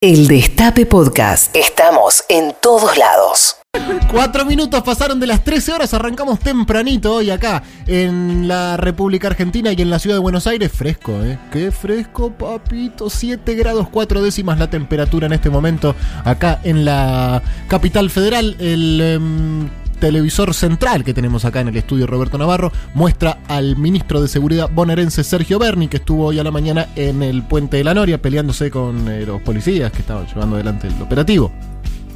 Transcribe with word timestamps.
El 0.00 0.28
Destape 0.28 0.86
Podcast. 0.86 1.56
Estamos 1.56 2.22
en 2.28 2.54
todos 2.62 2.96
lados. 2.96 3.56
Cuatro 4.12 4.44
minutos 4.44 4.80
pasaron 4.84 5.18
de 5.18 5.26
las 5.26 5.42
13 5.42 5.72
horas, 5.72 5.92
arrancamos 5.92 6.38
tempranito 6.38 7.16
hoy 7.16 7.30
acá 7.30 7.64
en 7.88 8.46
la 8.46 8.76
República 8.76 9.26
Argentina 9.26 9.72
y 9.72 9.82
en 9.82 9.90
la 9.90 9.98
ciudad 9.98 10.14
de 10.14 10.20
Buenos 10.20 10.46
Aires. 10.46 10.70
Fresco, 10.70 11.20
¿eh? 11.24 11.36
Qué 11.50 11.72
fresco, 11.72 12.30
papito. 12.30 13.10
7 13.10 13.56
grados 13.56 13.88
4 13.88 14.22
décimas 14.22 14.60
la 14.60 14.70
temperatura 14.70 15.26
en 15.26 15.32
este 15.32 15.50
momento 15.50 15.96
acá 16.24 16.60
en 16.62 16.84
la 16.84 17.42
capital 17.66 18.08
federal. 18.08 18.54
El 18.60 19.00
em, 19.00 19.68
televisor 19.98 20.54
central 20.54 21.04
que 21.04 21.14
tenemos 21.14 21.44
acá 21.44 21.60
en 21.60 21.68
el 21.68 21.76
estudio 21.76 22.06
Roberto 22.06 22.38
Navarro 22.38 22.72
muestra 22.94 23.38
al 23.48 23.76
ministro 23.76 24.22
de 24.22 24.28
Seguridad 24.28 24.70
bonaerense 24.72 25.24
Sergio 25.24 25.58
Berni, 25.58 25.88
que 25.88 25.98
estuvo 25.98 26.26
hoy 26.26 26.38
a 26.38 26.44
la 26.44 26.50
mañana 26.50 26.88
en 26.96 27.22
el 27.22 27.42
puente 27.42 27.76
de 27.76 27.84
la 27.84 27.94
Noria 27.94 28.20
peleándose 28.20 28.70
con 28.70 29.08
eh, 29.08 29.26
los 29.26 29.42
policías 29.42 29.92
que 29.92 30.00
estaban 30.00 30.26
llevando 30.26 30.56
adelante 30.56 30.88
el 30.88 31.02
operativo. 31.02 31.52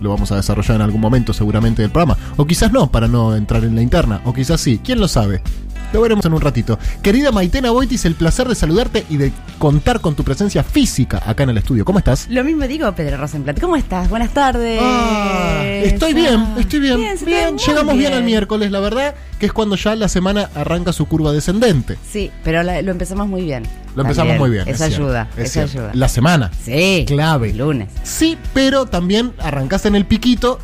Lo 0.01 0.11
vamos 0.11 0.33
a 0.33 0.37
desarrollar 0.37 0.77
en 0.77 0.83
algún 0.83 1.01
momento 1.01 1.33
seguramente 1.33 1.83
del 1.83 1.91
programa. 1.93 2.19
O 2.37 2.45
quizás 2.45 2.73
no, 2.73 2.91
para 2.91 3.07
no 3.07 3.37
entrar 3.37 3.63
en 3.63 3.77
la 3.77 3.83
interna. 3.83 4.21
O 4.25 4.33
quizás 4.33 4.61
sí. 4.61 4.81
¿Quién 4.83 4.99
lo 4.99 5.07
sabe? 5.07 5.43
Lo 5.93 6.01
veremos 6.01 6.25
en 6.25 6.33
un 6.33 6.41
ratito. 6.41 6.79
Querida 7.03 7.33
Maitena 7.33 7.71
Boitis, 7.71 8.05
el 8.05 8.15
placer 8.15 8.49
de 8.49 8.55
saludarte 8.55 9.05
y 9.11 9.17
de 9.19 9.33
contar 9.59 10.01
con 10.01 10.15
tu 10.15 10.25
presencia 10.25 10.63
física 10.63 11.23
acá 11.27 11.43
en 11.43 11.51
el 11.51 11.59
estudio. 11.59 11.85
¿Cómo 11.85 11.99
estás? 11.99 12.27
Lo 12.31 12.43
mismo 12.45 12.67
digo, 12.67 12.91
Pedro 12.93 13.19
Rosenblatt. 13.19 13.61
¿Cómo 13.61 13.77
estás? 13.77 14.09
Buenas 14.09 14.33
tardes. 14.33 14.81
Ah, 14.83 15.63
estoy 15.65 16.15
bien, 16.15 16.37
Ah, 16.37 16.57
estoy 16.59 16.81
bien. 16.81 16.97
bien, 16.97 17.17
Bien, 17.25 17.59
llegamos 17.59 17.95
bien. 17.95 17.99
bien. 17.99 18.13
al 18.15 18.25
miércoles, 18.25 18.71
la 18.71 18.81
verdad, 18.81 19.15
que 19.39 19.47
es 19.47 19.53
cuando 19.53 19.77
ya 19.77 19.95
la 19.95 20.09
semana 20.09 20.49
arranca 20.55 20.93
su 20.93 21.07
curva 21.07 21.33
descendente. 21.33 21.97
Sí, 22.11 22.31
pero 22.43 22.63
la- 22.63 22.81
lo 22.83 22.91
empezamos 22.91 23.29
muy 23.29 23.43
bien. 23.43 23.65
Lo 23.95 24.03
empezamos 24.03 24.31
También. 24.31 24.39
muy 24.39 24.51
bien. 24.51 24.63
Eso 24.69 24.85
es 24.87 24.95
ayuda, 24.95 25.29
es 25.37 25.45
eso 25.45 25.53
cierto. 25.53 25.73
ayuda. 25.79 25.91
La 25.95 26.09
semana. 26.09 26.51
Sí. 26.65 27.05
Clave. 27.07 27.53
Lunes. 27.53 27.89
Sí, 28.03 28.39
pero 28.55 28.87
también 28.87 29.33
arrancás 29.39 29.85
en 29.85 29.95
el 29.95 30.07
piquito, 30.07 30.59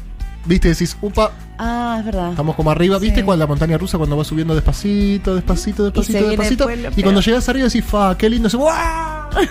viste, 0.48 0.69
decís, 0.69 0.97
upa, 1.01 1.30
Ah, 1.59 1.96
es 2.01 2.04
verdad. 2.04 2.30
estamos 2.30 2.57
como 2.57 2.71
arriba, 2.71 2.99
viste, 2.99 3.21
Sí. 3.21 3.24
cuando 3.24 3.45
la 3.45 3.46
montaña 3.49 3.77
rusa 3.79 3.99
cuando 3.99 4.16
va 4.16 4.24
subiendo 4.24 4.54
despacito, 4.54 5.35
despacito, 5.35 5.85
despacito, 5.85 6.27
despacito. 6.29 6.68
Y 6.96 7.02
cuando 7.02 7.21
llegas 7.21 7.49
arriba 7.49 7.66
decís, 7.66 7.85
fa, 7.85 8.16
qué 8.18 8.29
lindo, 8.30 8.49
¡guau! 8.52 9.29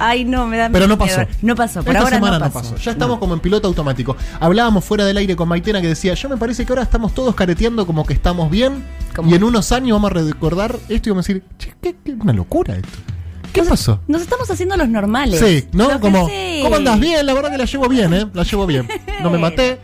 Ay, 0.00 0.24
no, 0.24 0.46
me 0.46 0.56
da 0.56 0.68
Pero 0.70 0.86
no 0.86 0.96
miedo. 0.96 1.16
pasó. 1.16 1.28
No 1.42 1.56
pasó, 1.56 1.82
por 1.82 1.88
Esta 1.92 2.04
ahora 2.04 2.16
semana 2.16 2.38
no 2.38 2.50
pasó. 2.52 2.76
Ya 2.76 2.92
estamos 2.92 3.18
como 3.18 3.34
en 3.34 3.40
piloto 3.40 3.66
automático. 3.66 4.16
Hablábamos 4.38 4.84
fuera 4.84 5.04
del 5.04 5.16
aire 5.16 5.34
con 5.34 5.48
Maitena 5.48 5.80
que 5.80 5.88
decía, 5.88 6.14
yo 6.14 6.28
me 6.28 6.36
parece 6.36 6.64
que 6.64 6.70
ahora 6.72 6.82
estamos 6.84 7.12
todos 7.14 7.34
careteando 7.34 7.84
como 7.84 8.06
que 8.06 8.12
estamos 8.14 8.48
bien. 8.48 8.84
Y 9.26 9.34
en 9.34 9.42
unos 9.42 9.72
años 9.72 9.96
vamos 10.00 10.12
a 10.12 10.14
recordar 10.14 10.76
esto 10.88 11.08
y 11.08 11.10
vamos 11.10 11.26
a 11.28 11.32
decir, 11.32 11.42
che, 11.58 11.74
qué, 11.82 11.96
qué- 12.04 12.12
una 12.12 12.32
locura 12.32 12.76
esto. 12.76 12.88
¿Qué 13.52 13.64
pasó? 13.64 13.98
Nos 14.06 14.22
estamos 14.22 14.48
haciendo 14.48 14.76
los 14.76 14.88
normales. 14.88 15.40
Sí, 15.40 15.66
¿no? 15.72 15.98
Como, 15.98 16.28
sí. 16.28 16.60
¿cómo 16.62 16.76
andás? 16.76 17.00
Bien, 17.00 17.26
la 17.26 17.34
verdad 17.34 17.50
que 17.50 17.58
la 17.58 17.64
llevo 17.64 17.88
bien, 17.88 18.14
¿eh? 18.14 18.26
La 18.34 18.44
llevo 18.44 18.66
bien. 18.66 18.86
No 19.20 19.30
me 19.30 19.38
maté. 19.46 19.80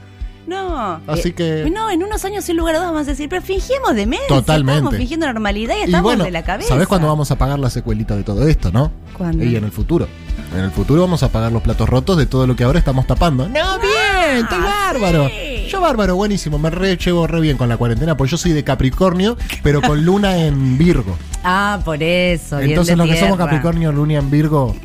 No. 0.46 1.00
Así 1.06 1.28
Eh, 1.30 1.34
que- 1.34 1.70
No, 1.70 1.90
en 1.90 2.02
unos 2.02 2.24
años 2.24 2.44
sin 2.44 2.56
lugar 2.56 2.74
a 2.74 2.78
dudas 2.78 2.92
vamos 2.92 3.06
a 3.08 3.10
decir, 3.12 3.28
pero 3.28 3.40
fingimos 3.42 3.94
demencia. 3.94 4.28
Totalmente. 4.28 4.78
Estamos 4.78 4.96
fingiendo 4.96 5.26
normalidad 5.26 5.74
y 5.76 5.80
Y 5.80 5.82
estamos 5.84 6.02
bueno, 6.02 6.24
de 6.24 6.30
la 6.30 6.42
cabeza. 6.44 6.68
¿sabés 6.68 6.86
cuándo 6.86 7.08
vamos 7.08 7.30
a 7.30 7.38
pagar 7.38 7.58
la 7.58 7.70
secuelita 7.70 8.14
de 8.16 8.22
todo 8.24 8.46
esto, 8.46 8.70
no? 8.70 8.92
¿Cuándo? 9.16 9.42
Y 9.44 9.56
en 9.56 9.64
el 9.64 9.72
futuro. 9.72 10.06
En 10.54 10.60
el 10.60 10.70
futuro 10.70 11.00
vamos 11.00 11.22
a 11.22 11.28
pagar 11.30 11.50
los 11.52 11.62
platos 11.62 11.88
rotos 11.88 12.16
de 12.16 12.26
todo 12.26 12.46
lo 12.46 12.54
que 12.56 12.64
ahora 12.64 12.78
estamos 12.78 13.06
tapando. 13.06 13.48
No, 13.48 13.78
bien, 13.80 14.42
estoy 14.44 14.58
bárbaro. 14.60 15.28
sí. 15.28 15.66
Yo 15.70 15.80
bárbaro, 15.80 16.14
buenísimo. 16.14 16.58
Me 16.58 16.70
re 16.70 16.96
llevo 16.96 17.26
re 17.26 17.40
bien 17.40 17.56
con 17.56 17.68
la 17.68 17.76
cuarentena, 17.76 18.16
porque 18.16 18.32
yo 18.32 18.36
soy 18.36 18.52
de 18.52 18.62
Capricornio, 18.62 19.36
pero 19.62 19.80
con 19.80 20.04
luna 20.04 20.36
en 20.36 20.76
Virgo. 20.78 21.16
Ah, 21.42 21.80
por 21.84 22.02
eso. 22.02 22.58
bien 22.58 22.70
Entonces 22.70 22.92
de 22.92 22.96
los 22.96 23.08
que 23.08 23.18
somos. 23.18 23.38
Capricornio, 23.38 23.90
luna 23.90 24.14
en 24.14 24.30
Virgo, 24.30 24.76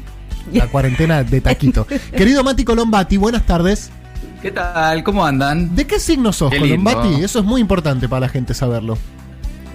la 0.53 0.67
cuarentena 0.67 1.23
de 1.23 1.41
taquito. 1.41 1.85
Querido 2.15 2.43
Mati 2.43 2.63
Colombati, 2.63 3.17
buenas 3.17 3.45
tardes. 3.45 3.91
¿Qué 4.41 4.51
tal? 4.51 5.03
¿Cómo 5.03 5.25
andan? 5.25 5.75
¿De 5.75 5.85
qué 5.85 5.99
signo 5.99 6.31
sos, 6.31 6.51
Qué. 6.51 6.59
Colombati? 6.59 7.23
Eso 7.23 7.39
es 7.39 7.45
muy 7.45 7.59
importante 7.61 8.07
para 8.07 8.21
la 8.21 8.29
gente 8.29 8.53
saberlo. 8.53 8.97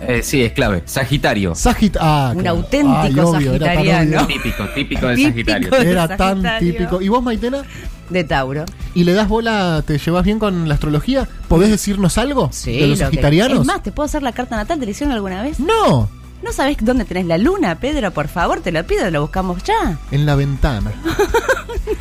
Eh, 0.07 0.23
sí, 0.23 0.42
es 0.42 0.52
clave. 0.52 0.83
Sagitario. 0.86 1.55
Sagit 1.55 1.97
ah, 2.01 2.33
Un 2.35 2.41
claro. 2.42 2.57
auténtico 2.58 2.97
Ay, 3.01 3.19
obvio, 3.19 3.52
sagitariano. 3.52 4.27
Típico, 4.27 4.64
típico 4.75 5.07
de 5.07 5.14
Típico. 5.17 5.51
Sagitario. 5.51 5.91
Era 5.91 6.17
tan 6.17 6.42
típico. 6.58 7.01
¿Y 7.01 7.08
vos, 7.08 7.23
Maitena? 7.23 7.63
De 8.11 8.23
Tauro. 8.25 8.64
¿Y 8.95 9.05
le 9.05 9.14
das 9.14 9.29
bola, 9.29 9.83
te 9.86 9.97
llevas 9.98 10.25
bien 10.25 10.39
con 10.39 10.69
la 10.69 10.75
astrología? 10.75 11.27
¿Podés 11.48 11.70
decirnos 11.70 12.19
algo 12.19 12.51
Sí. 12.52 12.73
de 12.73 12.81
los 12.86 12.89
lo 12.91 12.95
que- 12.96 13.05
sagitarianos? 13.17 13.61
Es 13.61 13.67
más, 13.67 13.83
¿te 13.83 13.92
puedo 13.92 14.05
hacer 14.05 14.23
la 14.23 14.33
carta 14.33 14.57
natal? 14.57 14.79
¿Te 14.79 14.85
la 14.85 14.91
hicieron 14.91 15.14
alguna 15.14 15.42
vez? 15.42 15.58
No, 15.61 16.08
¿No 16.42 16.52
sabes 16.52 16.77
dónde 16.83 17.07
tenés 17.07 17.25
la 17.25 17.39
luna, 17.39 17.77
Pedro? 17.81 18.11
Por 18.11 18.29
favor, 18.29 18.61
te 18.61 18.70
lo 18.70 18.85
pido, 18.86 19.11
lo 19.11 19.23
buscamos 19.23 19.63
ya. 19.63 19.96
en 20.11 20.27
la 20.27 20.35
ventana. 20.35 20.92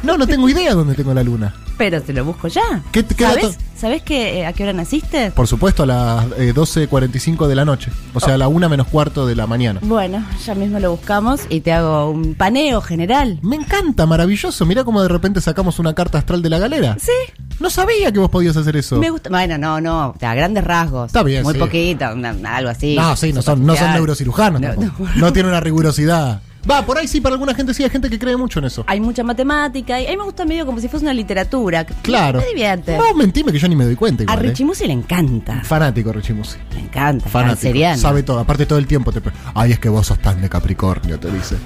No, 0.01 0.18
no 0.18 0.28
tengo 0.28 0.47
idea 0.50 0.74
dónde 0.74 0.95
tengo 0.95 1.13
la 1.13 1.24
luna. 1.24 1.53
Pero 1.83 2.01
te 2.01 2.13
lo 2.13 2.23
busco 2.23 2.47
ya. 2.47 2.61
¿Qué- 2.94 3.03
qué 3.05 3.25
¿Sabes, 3.25 3.44
dato? 3.44 3.55
¿Sabes 3.75 4.03
que, 4.03 4.39
eh, 4.39 4.45
a 4.45 4.53
qué 4.53 4.63
hora 4.63 4.71
naciste? 4.71 5.31
Por 5.31 5.47
supuesto, 5.49 5.83
a 5.83 5.85
las 5.85 6.25
eh, 6.38 6.53
12.45 6.55 7.45
de 7.45 7.55
la 7.55 7.66
noche. 7.66 7.91
O 8.13 8.21
sea, 8.21 8.35
a 8.35 8.38
la 8.38 8.47
una 8.47 8.69
menos 8.69 8.88
cuarto 8.88 9.25
de 9.27 9.35
la 9.35 9.47
mañana. 9.47 9.81
Bueno, 9.83 10.25
ya 10.45 10.55
mismo 10.55 10.79
lo 10.79 10.91
buscamos 10.91 11.41
y 11.49 11.59
te 11.59 11.73
hago 11.73 12.09
un 12.09 12.35
paneo 12.35 12.79
general. 12.79 13.38
Me 13.41 13.57
encanta, 13.57 14.05
maravilloso. 14.05 14.66
Mirá 14.66 14.85
cómo 14.85 15.01
de 15.01 15.09
repente 15.09 15.41
sacamos 15.41 15.77
una 15.77 15.94
carta 15.94 16.19
astral 16.19 16.41
de 16.41 16.49
la 16.51 16.59
galera. 16.59 16.95
Sí, 16.97 17.11
No 17.59 17.69
sabía 17.69 18.13
que 18.13 18.19
vos 18.19 18.29
podías 18.29 18.55
hacer 18.55 18.77
eso. 18.77 18.97
me 19.00 19.09
gusta. 19.09 19.29
Bueno, 19.29 19.57
no, 19.57 19.81
no, 19.81 20.15
a 20.21 20.35
grandes 20.35 20.63
rasgos. 20.63 21.07
Está 21.07 21.21
bien, 21.21 21.44
Muy 21.44 21.55
sí. 21.55 21.59
poquito, 21.59 22.05
algo 22.05 22.69
así. 22.69 22.95
No, 22.95 23.13
sí, 23.17 23.33
no 23.33 23.41
son, 23.41 23.65
no 23.65 23.75
son 23.75 23.91
neurocirujanos. 23.91 24.61
No, 24.61 24.73
no. 24.75 24.94
no 25.17 25.33
tiene 25.33 25.50
una 25.50 25.59
rigurosidad. 25.59 26.41
Va, 26.69 26.85
por 26.85 26.97
ahí 26.97 27.07
sí, 27.07 27.19
para 27.19 27.34
alguna 27.34 27.53
gente 27.53 27.74
sí, 27.74 27.84
hay 27.84 27.90
gente 27.90 28.09
que 28.09 28.18
cree 28.18 28.38
mucho 28.38 28.59
en 28.59 28.66
eso. 28.66 28.84
Hay 28.88 29.00
mucha 29.00 29.24
matemática 29.24 30.00
y 30.00 30.07
a 30.07 30.12
mí 30.12 30.18
me 30.18 30.24
gusta 30.24 30.46
medio 30.46 30.66
como 30.66 30.79
si 30.79 30.88
fuese 30.88 31.06
una 31.06 31.13
literatura. 31.13 31.85
Claro. 31.85 32.40
Me 32.40 32.47
divierte. 32.47 32.97
No, 32.97 33.13
mentime 33.13 33.51
que 33.51 33.59
yo 33.59 33.68
ni 33.68 33.75
me 33.75 33.84
doy 33.85 33.96
cuenta 33.96 34.24
a 34.24 34.25
igual. 34.25 34.46
¿eh? 34.46 34.50
Richie 34.50 34.66
Musi 34.66 34.88
le 34.88 34.94
encanta. 34.94 35.62
Fanático, 35.63 36.13
Richie 36.13 36.34
Musi. 36.34 36.57
Le 36.74 36.79
encanta. 36.79 37.28
Fanático. 37.29 37.56
canceriano. 37.56 38.01
Sabe 38.01 38.24
todo. 38.24 38.40
Aparte 38.40 38.66
todo 38.66 38.79
el 38.79 38.88
tiempo 38.88 39.12
te... 39.12 39.22
Ay, 39.53 39.74
es 39.74 39.79
que 39.79 39.90
vos 39.90 40.07
sos 40.07 40.19
tan 40.19 40.41
de 40.41 40.50
Capricornio, 40.50 41.19
te 41.19 41.29
dice. 41.31 41.57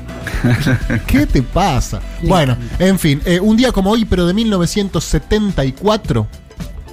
¿Qué 1.07 1.25
te 1.27 1.43
pasa? 1.43 2.01
Le 2.21 2.29
bueno, 2.29 2.57
en 2.79 2.97
fin. 2.97 3.21
eh, 3.25 3.39
un 3.39 3.55
día 3.55 3.71
como 3.71 3.91
hoy, 3.91 4.05
pero 4.05 4.25
de 4.25 4.33
1974, 4.33 6.27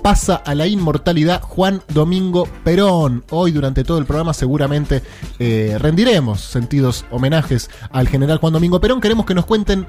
pasa 0.04 0.34
a 0.34 0.54
la 0.54 0.66
inmortalidad 0.66 1.41
Juan 1.41 1.81
Domingo 1.94 2.47
Perón. 2.62 3.25
Hoy, 3.31 3.53
durante 3.53 3.84
todo 3.84 3.97
el 3.97 4.04
programa, 4.04 4.34
seguramente 4.34 5.03
eh, 5.38 5.78
rendiremos 5.81 6.42
sentidos 6.42 7.06
homenajes 7.10 7.70
al 7.91 8.06
general 8.06 8.37
Juan 8.37 8.53
Domingo 8.53 8.82
Perón. 8.82 9.00
Queremos 9.00 9.25
que 9.25 9.34
nos 9.34 9.47
cuenten 9.47 9.87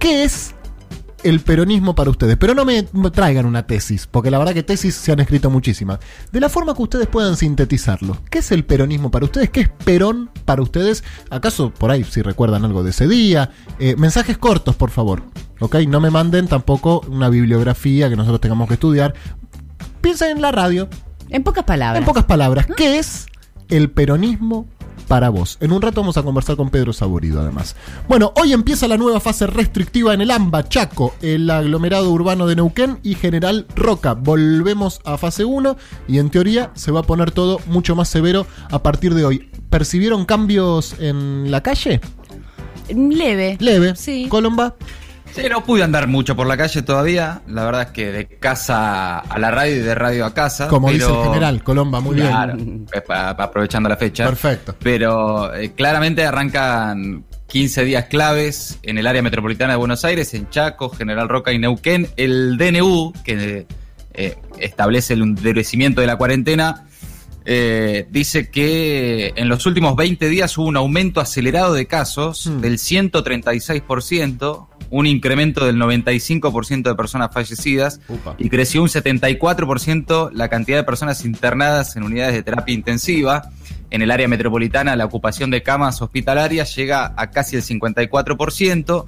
qué 0.00 0.24
es 0.24 0.56
el 1.22 1.38
peronismo 1.38 1.94
para 1.94 2.10
ustedes. 2.10 2.36
Pero 2.36 2.52
no 2.52 2.64
me 2.64 2.82
traigan 3.12 3.46
una 3.46 3.64
tesis, 3.64 4.08
porque 4.08 4.32
la 4.32 4.38
verdad 4.38 4.54
que 4.54 4.64
tesis 4.64 4.96
se 4.96 5.12
han 5.12 5.20
escrito 5.20 5.50
muchísimas. 5.50 6.00
De 6.32 6.40
la 6.40 6.48
forma 6.48 6.74
que 6.74 6.82
ustedes 6.82 7.06
puedan 7.06 7.36
sintetizarlo. 7.36 8.18
¿Qué 8.28 8.40
es 8.40 8.50
el 8.50 8.64
peronismo 8.64 9.12
para 9.12 9.26
ustedes? 9.26 9.50
¿Qué 9.50 9.60
es 9.60 9.68
Perón 9.68 10.30
para 10.44 10.62
ustedes? 10.62 11.04
¿Acaso 11.30 11.70
por 11.72 11.92
ahí, 11.92 12.02
si 12.02 12.22
recuerdan 12.22 12.64
algo 12.64 12.82
de 12.82 12.90
ese 12.90 13.06
día? 13.06 13.52
Eh, 13.78 13.94
mensajes 13.96 14.36
cortos, 14.36 14.74
por 14.74 14.90
favor. 14.90 15.22
¿Ok? 15.60 15.76
No 15.88 16.00
me 16.00 16.10
manden 16.10 16.48
tampoco 16.48 17.02
una 17.08 17.28
bibliografía 17.28 18.08
que 18.08 18.16
nosotros 18.16 18.40
tengamos 18.40 18.68
que 18.68 18.74
estudiar. 18.74 19.14
Piensen 20.00 20.36
en 20.36 20.42
la 20.42 20.52
radio, 20.52 20.88
En 21.30 21.42
pocas 21.42 21.64
palabras. 21.64 21.98
en 22.00 22.04
pocas 22.04 22.24
palabras, 22.24 22.66
¿qué 22.76 22.98
es 22.98 23.26
el 23.68 23.90
peronismo 23.90 24.66
para 25.08 25.28
vos? 25.30 25.56
En 25.60 25.72
un 25.72 25.82
rato 25.82 26.00
vamos 26.00 26.16
a 26.16 26.22
conversar 26.22 26.56
con 26.56 26.70
Pedro 26.70 26.92
Saborido, 26.92 27.40
además. 27.40 27.74
Bueno, 28.08 28.32
hoy 28.36 28.52
empieza 28.52 28.86
la 28.86 28.96
nueva 28.96 29.18
fase 29.20 29.46
restrictiva 29.46 30.14
en 30.14 30.20
el 30.20 30.30
AMBA, 30.30 30.68
Chaco, 30.68 31.14
el 31.22 31.48
aglomerado 31.50 32.10
urbano 32.10 32.46
de 32.46 32.56
Neuquén 32.56 32.98
y 33.02 33.14
General 33.14 33.66
Roca. 33.74 34.14
Volvemos 34.14 35.00
a 35.04 35.16
fase 35.16 35.44
1 35.44 35.76
y 36.06 36.18
en 36.18 36.30
teoría 36.30 36.70
se 36.74 36.92
va 36.92 37.00
a 37.00 37.04
poner 37.04 37.30
todo 37.32 37.60
mucho 37.66 37.96
más 37.96 38.08
severo 38.08 38.46
a 38.70 38.82
partir 38.82 39.14
de 39.14 39.24
hoy. 39.24 39.50
¿Percibieron 39.70 40.24
cambios 40.26 40.94
en 41.00 41.50
la 41.50 41.62
calle? 41.62 42.00
Leve. 42.88 43.56
Leve. 43.58 43.96
Sí. 43.96 44.26
Colomba. 44.28 44.74
Sí, 45.36 45.42
no 45.50 45.62
pude 45.62 45.82
andar 45.82 46.06
mucho 46.08 46.34
por 46.34 46.46
la 46.46 46.56
calle 46.56 46.80
todavía. 46.80 47.42
La 47.46 47.64
verdad 47.66 47.82
es 47.82 47.88
que 47.90 48.10
de 48.10 48.26
casa 48.26 49.18
a 49.18 49.38
la 49.38 49.50
radio 49.50 49.76
y 49.76 49.80
de 49.80 49.94
radio 49.94 50.24
a 50.24 50.32
casa. 50.32 50.66
Como 50.68 50.90
dice 50.90 51.06
el 51.10 51.24
general, 51.24 51.62
Colomba, 51.62 52.00
muy 52.00 52.16
Claro, 52.16 52.56
bien. 52.56 52.86
aprovechando 53.10 53.88
la 53.90 53.98
fecha. 53.98 54.24
Perfecto. 54.24 54.74
Pero 54.82 55.54
eh, 55.54 55.72
claramente 55.72 56.24
arrancan 56.24 57.24
15 57.48 57.84
días 57.84 58.06
claves 58.06 58.78
en 58.82 58.96
el 58.96 59.06
área 59.06 59.20
metropolitana 59.20 59.74
de 59.74 59.76
Buenos 59.78 60.04
Aires, 60.06 60.32
en 60.32 60.48
Chaco, 60.48 60.88
General 60.88 61.28
Roca 61.28 61.52
y 61.52 61.58
Neuquén. 61.58 62.08
El 62.16 62.56
DNU, 62.56 63.12
que 63.22 63.66
eh, 64.14 64.38
establece 64.58 65.12
el 65.12 65.20
endurecimiento 65.22 66.00
de 66.00 66.06
la 66.06 66.16
cuarentena, 66.16 66.86
eh, 67.48 68.06
dice 68.10 68.50
que 68.50 69.32
en 69.36 69.48
los 69.48 69.64
últimos 69.66 69.94
20 69.94 70.28
días 70.28 70.58
hubo 70.58 70.66
un 70.66 70.76
aumento 70.76 71.20
acelerado 71.20 71.74
de 71.74 71.86
casos 71.86 72.46
Hmm. 72.46 72.60
del 72.60 72.78
136%, 72.78 74.68
un 74.90 75.06
incremento 75.06 75.64
del 75.64 75.76
95% 75.76 76.90
de 76.90 76.94
personas 76.96 77.30
fallecidas 77.32 78.00
Upa. 78.08 78.34
y 78.38 78.48
creció 78.48 78.82
un 78.82 78.88
74% 78.88 80.30
la 80.32 80.48
cantidad 80.48 80.78
de 80.78 80.84
personas 80.84 81.24
internadas 81.24 81.96
en 81.96 82.02
unidades 82.02 82.34
de 82.34 82.42
terapia 82.42 82.74
intensiva. 82.74 83.50
En 83.90 84.02
el 84.02 84.10
área 84.10 84.26
metropolitana 84.28 84.96
la 84.96 85.04
ocupación 85.04 85.50
de 85.50 85.62
camas 85.62 86.02
hospitalarias 86.02 86.74
llega 86.74 87.14
a 87.16 87.30
casi 87.30 87.56
el 87.56 87.62
54%. 87.62 89.06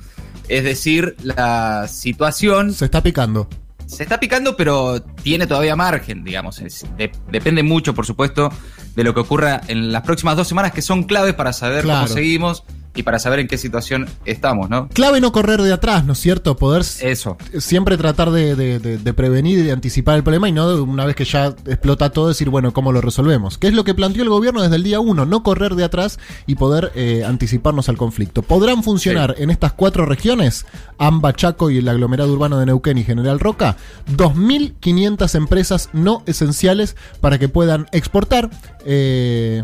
Es 0.48 0.64
decir, 0.64 1.16
la 1.22 1.86
situación 1.88 2.72
Se 2.72 2.84
está 2.86 3.02
picando. 3.02 3.48
Se 3.88 4.02
está 4.02 4.20
picando, 4.20 4.56
pero 4.56 5.00
tiene 5.02 5.46
todavía 5.46 5.74
margen, 5.74 6.22
digamos. 6.22 6.60
Es- 6.60 6.84
de- 6.96 7.10
depende 7.30 7.62
mucho, 7.62 7.94
por 7.94 8.04
supuesto, 8.06 8.52
de 8.94 9.02
lo 9.04 9.14
que 9.14 9.20
ocurra 9.20 9.62
en 9.66 9.90
las 9.92 10.02
próximas 10.02 10.36
dos 10.36 10.46
semanas, 10.46 10.72
que 10.72 10.82
son 10.82 11.04
claves 11.04 11.34
para 11.34 11.52
saber 11.52 11.84
Claro. 11.84 12.02
cómo 12.06 12.14
seguimos 12.14 12.64
y 12.98 13.02
para 13.02 13.18
saber 13.18 13.38
en 13.38 13.48
qué 13.48 13.56
situación 13.58 14.06
estamos, 14.24 14.68
¿no? 14.68 14.88
Clave 14.88 15.20
no 15.20 15.32
correr 15.32 15.62
de 15.62 15.72
atrás, 15.72 16.04
¿no 16.04 16.12
es 16.14 16.18
cierto? 16.18 16.56
Poder 16.56 16.82
Eso. 16.82 17.36
siempre 17.58 17.96
tratar 17.96 18.30
de, 18.30 18.54
de- 18.56 18.78
de- 18.78 18.98
de 18.98 19.14
prevenir 19.14 19.58
y 19.58 19.62
de 19.62 19.72
anticipar 19.72 20.16
el 20.16 20.22
problema 20.22 20.48
y 20.48 20.52
no 20.52 20.82
una 20.82 21.04
vez 21.06 21.14
que 21.16 21.24
ya 21.24 21.46
explota 21.66 22.10
todo 22.10 22.28
decir, 22.28 22.50
bueno, 22.50 22.72
¿cómo 22.72 22.92
lo 22.92 23.00
resolvemos? 23.00 23.56
Que 23.58 23.68
es 23.68 23.74
lo 23.74 23.84
que 23.84 23.94
planteó 23.94 24.22
el 24.22 24.28
gobierno 24.28 24.62
desde 24.62 24.76
el 24.76 24.82
día 24.82 25.00
uno, 25.00 25.24
no 25.26 25.42
correr 25.42 25.74
de 25.76 25.84
atrás 25.84 26.18
y 26.46 26.56
poder 26.56 26.92
eh, 26.94 27.24
anticiparnos 27.24 27.88
al 27.88 27.96
conflicto. 27.96 28.42
¿Podrán 28.42 28.82
funcionar 28.82 29.34
en 29.38 29.50
estas 29.50 29.72
cuatro 29.74 30.04
regiones, 30.06 30.66
Amba, 30.98 31.32
Chaco 31.32 31.70
y 31.70 31.78
el 31.78 31.88
aglomerado 31.88 32.32
urbano 32.32 32.58
de 32.58 32.66
Neuquén 32.66 32.98
y 32.98 33.04
General 33.04 33.38
Roca, 33.38 33.76
2.500 34.16 35.34
empresas 35.34 35.90
no 35.92 36.22
esenciales 36.26 36.96
para 37.20 37.38
que 37.38 37.48
puedan 37.48 37.86
exportar? 37.92 38.50
Eh, 38.84 39.62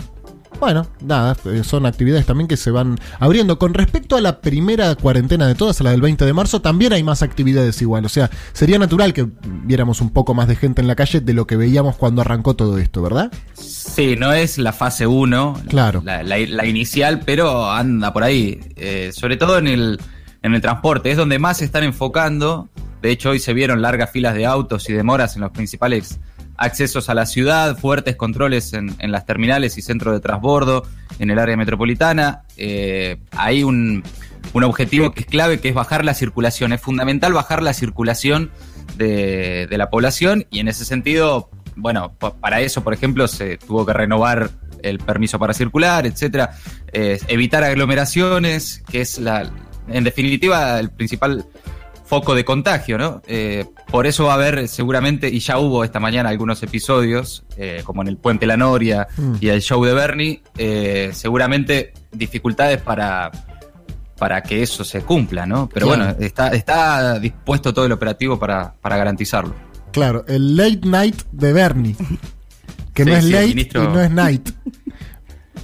bueno, 0.60 0.86
nada, 1.00 1.36
eh, 1.46 1.62
son 1.64 1.84
actividades 1.86 2.26
también 2.26 2.48
que 2.48 2.56
se 2.56 2.70
van 2.70 2.98
abriendo. 3.20 3.58
Con 3.58 3.74
respecto 3.74 4.16
a 4.16 4.20
la 4.20 4.40
primera 4.40 4.94
cuarentena 4.94 5.46
de 5.46 5.54
todas, 5.54 5.80
a 5.80 5.84
la 5.84 5.90
del 5.90 6.00
20 6.00 6.24
de 6.24 6.32
marzo, 6.32 6.60
también 6.60 6.92
hay 6.92 7.02
más 7.02 7.22
actividades 7.22 7.80
igual. 7.82 8.04
O 8.04 8.08
sea, 8.08 8.30
sería 8.52 8.78
natural 8.78 9.12
que 9.12 9.28
viéramos 9.64 10.00
un 10.00 10.10
poco 10.10 10.34
más 10.34 10.48
de 10.48 10.56
gente 10.56 10.80
en 10.80 10.88
la 10.88 10.94
calle 10.96 11.20
de 11.20 11.34
lo 11.34 11.46
que 11.46 11.56
veíamos 11.56 11.96
cuando 11.96 12.20
arrancó 12.22 12.54
todo 12.54 12.78
esto, 12.78 13.02
¿verdad? 13.02 13.30
Sí, 13.54 14.16
no 14.18 14.32
es 14.32 14.58
la 14.58 14.72
fase 14.72 15.06
1, 15.06 15.60
Claro. 15.68 16.02
la, 16.04 16.22
la- 16.22 16.38
la 16.38 16.66
inicial, 16.66 17.20
pero 17.24 17.70
anda 17.70 18.12
por 18.12 18.22
ahí. 18.24 18.60
Eh, 18.76 19.10
sobre 19.12 19.36
todo 19.36 19.58
en 19.58 19.66
el, 19.68 20.00
en 20.42 20.54
el 20.54 20.60
transporte, 20.60 21.10
es 21.10 21.16
donde 21.16 21.38
más 21.38 21.58
se 21.58 21.64
están 21.64 21.84
enfocando. 21.84 22.68
De 23.02 23.10
hecho, 23.10 23.30
hoy 23.30 23.38
se 23.38 23.52
vieron 23.52 23.82
largas 23.82 24.10
filas 24.10 24.34
de 24.34 24.46
autos 24.46 24.88
y 24.88 24.92
demoras 24.94 25.36
en 25.36 25.42
los 25.42 25.50
principales 25.50 26.18
accesos 26.56 27.08
a 27.08 27.14
la 27.14 27.26
ciudad, 27.26 27.76
fuertes 27.76 28.16
controles 28.16 28.72
en, 28.72 28.94
en 28.98 29.12
las 29.12 29.26
terminales 29.26 29.76
y 29.78 29.82
centros 29.82 30.14
de 30.14 30.20
transbordo 30.20 30.84
en 31.18 31.30
el 31.30 31.38
área 31.38 31.56
metropolitana. 31.56 32.42
Eh, 32.56 33.16
hay 33.32 33.62
un, 33.64 34.02
un 34.52 34.64
objetivo 34.64 35.12
que 35.12 35.20
es 35.20 35.26
clave, 35.26 35.60
que 35.60 35.68
es 35.68 35.74
bajar 35.74 36.04
la 36.04 36.14
circulación. 36.14 36.72
Es 36.72 36.80
fundamental 36.80 37.32
bajar 37.32 37.62
la 37.62 37.72
circulación 37.72 38.50
de, 38.96 39.66
de 39.68 39.78
la 39.78 39.90
población 39.90 40.46
y 40.50 40.60
en 40.60 40.68
ese 40.68 40.84
sentido, 40.84 41.50
bueno, 41.76 42.12
pa- 42.18 42.34
para 42.34 42.60
eso, 42.60 42.84
por 42.84 42.94
ejemplo, 42.94 43.26
se 43.26 43.56
tuvo 43.58 43.84
que 43.84 43.92
renovar 43.92 44.50
el 44.82 44.98
permiso 44.98 45.38
para 45.38 45.54
circular, 45.54 46.06
etcétera, 46.06 46.50
Eh, 46.96 47.18
evitar 47.26 47.64
aglomeraciones, 47.64 48.84
que 48.88 49.00
es 49.00 49.18
la, 49.18 49.50
en 49.88 50.04
definitiva, 50.04 50.78
el 50.78 50.90
principal 50.90 51.44
foco 52.04 52.34
de 52.34 52.44
contagio, 52.44 52.98
¿no? 52.98 53.22
Eh, 53.26 53.64
por 53.90 54.06
eso 54.06 54.24
va 54.24 54.32
a 54.32 54.34
haber 54.36 54.68
seguramente, 54.68 55.28
y 55.28 55.40
ya 55.40 55.58
hubo 55.58 55.84
esta 55.84 56.00
mañana 56.00 56.28
algunos 56.28 56.62
episodios, 56.62 57.44
eh, 57.56 57.80
como 57.84 58.02
en 58.02 58.08
el 58.08 58.16
Puente 58.18 58.46
La 58.46 58.56
Noria 58.56 59.08
Mm. 59.16 59.34
y 59.40 59.48
el 59.48 59.62
show 59.62 59.82
de 59.84 59.94
Bernie, 59.94 60.42
eh, 60.58 61.10
seguramente 61.14 61.92
dificultades 62.12 62.80
para, 62.82 63.30
para 64.18 64.42
que 64.42 64.62
eso 64.62 64.84
se 64.84 65.00
cumpla, 65.00 65.46
¿no? 65.46 65.68
Pero 65.72 65.86
Claro. 65.86 66.04
bueno, 66.04 66.16
está, 66.24 66.48
está 66.48 67.18
dispuesto 67.18 67.72
todo 67.72 67.86
el 67.86 67.92
operativo 67.92 68.38
para, 68.38 68.74
para 68.80 68.96
garantizarlo. 68.96 69.54
Claro, 69.90 70.24
el 70.28 70.56
late 70.56 70.80
night 70.84 71.22
de 71.32 71.52
Bernie. 71.52 71.96
Que 72.92 73.04
no 73.04 73.16
es 73.16 73.24
sí, 73.24 73.30
late 73.32 73.46
ministro- 73.48 73.84
y 73.84 73.88
no 73.88 74.00
es 74.02 74.10
night. 74.10 74.50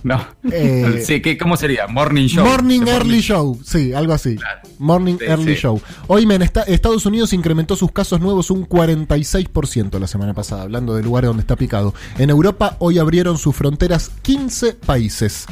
No. 0.05 0.19
Eh, 0.51 1.03
sí, 1.07 1.21
¿qué, 1.21 1.37
¿cómo 1.37 1.57
sería? 1.59 1.87
Morning 1.87 2.27
show. 2.27 2.45
Morning 2.47 2.81
Early 2.87 3.21
Show, 3.21 3.61
sí, 3.65 3.93
algo 3.93 4.15
así. 4.15 4.37
Claro. 4.37 4.61
Morning 4.79 5.17
Sí, 5.19 5.25
Early 5.27 5.55
sí. 5.55 5.61
Show. 5.61 5.81
Hoy 6.07 6.25
men, 6.27 6.41
está- 6.43 6.63
Estados 6.63 7.05
Unidos 7.05 7.33
incrementó 7.35 7.77
sus 7.77 7.93
casos 7.93 8.19
nuevos 8.21 8.51
un 8.51 8.67
46% 8.67 9.99
la 9.99 10.07
semana 10.07 10.33
pasada, 10.35 10.63
hablando 10.63 10.95
de 10.95 11.03
lugares 11.03 11.29
donde 11.29 11.43
está 11.43 11.57
picado. 11.57 11.93
En 12.19 12.31
Europa 12.31 12.77
hoy 12.79 12.99
abrieron 12.99 13.37
sus 13.37 13.55
fronteras 13.55 14.11
15 14.23 14.73
países. 14.75 15.47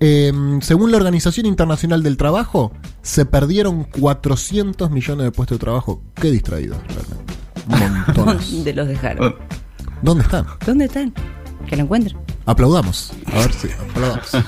Eh, 0.00 0.32
según 0.62 0.90
la 0.90 0.96
Organización 0.96 1.46
Internacional 1.46 2.02
del 2.02 2.16
Trabajo, 2.16 2.72
se 3.02 3.24
perdieron 3.24 3.84
400 3.84 4.90
millones 4.90 5.24
de 5.26 5.30
puestos 5.30 5.58
de 5.58 5.60
trabajo. 5.60 6.02
Qué 6.14 6.30
distraídos, 6.32 6.78
realmente. 6.88 7.34
Montones. 8.16 8.50
¿Dónde 8.52 8.74
los 8.74 8.88
dejaron? 8.88 9.28
Oh, 9.28 9.54
¿Dónde 10.02 10.24
están? 10.24 10.46
¿Dónde 10.66 10.86
están? 10.86 11.14
Que 11.68 11.76
lo 11.76 11.84
encuentren. 11.84 12.16
Aplaudamos. 12.46 13.12
A 13.32 13.38
ver 13.40 13.52
si 13.52 13.68
aplaudamos. 13.70 14.28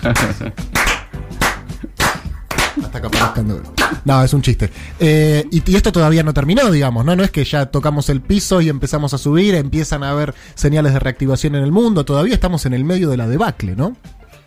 Hasta 2.84 3.00
que 3.00 3.06
aparezcan 3.06 3.48
de- 3.48 3.60
No, 4.04 4.22
es 4.22 4.32
un 4.34 4.42
chiste. 4.42 4.68
Eh, 4.98 5.44
y, 5.50 5.62
y 5.70 5.76
esto 5.76 5.92
todavía 5.92 6.22
no 6.24 6.34
terminó, 6.34 6.70
digamos, 6.70 7.04
¿no? 7.04 7.14
No 7.16 7.22
es 7.24 7.30
que 7.30 7.44
ya 7.44 7.66
tocamos 7.66 8.08
el 8.08 8.20
piso 8.20 8.60
y 8.60 8.68
empezamos 8.68 9.14
a 9.14 9.18
subir, 9.18 9.54
empiezan 9.54 10.02
a 10.02 10.10
haber 10.10 10.34
señales 10.54 10.92
de 10.92 10.98
reactivación 10.98 11.54
en 11.54 11.62
el 11.62 11.70
mundo. 11.72 12.04
Todavía 12.04 12.34
estamos 12.34 12.66
en 12.66 12.74
el 12.74 12.84
medio 12.84 13.08
de 13.10 13.16
la 13.16 13.28
debacle, 13.28 13.76
¿no? 13.76 13.96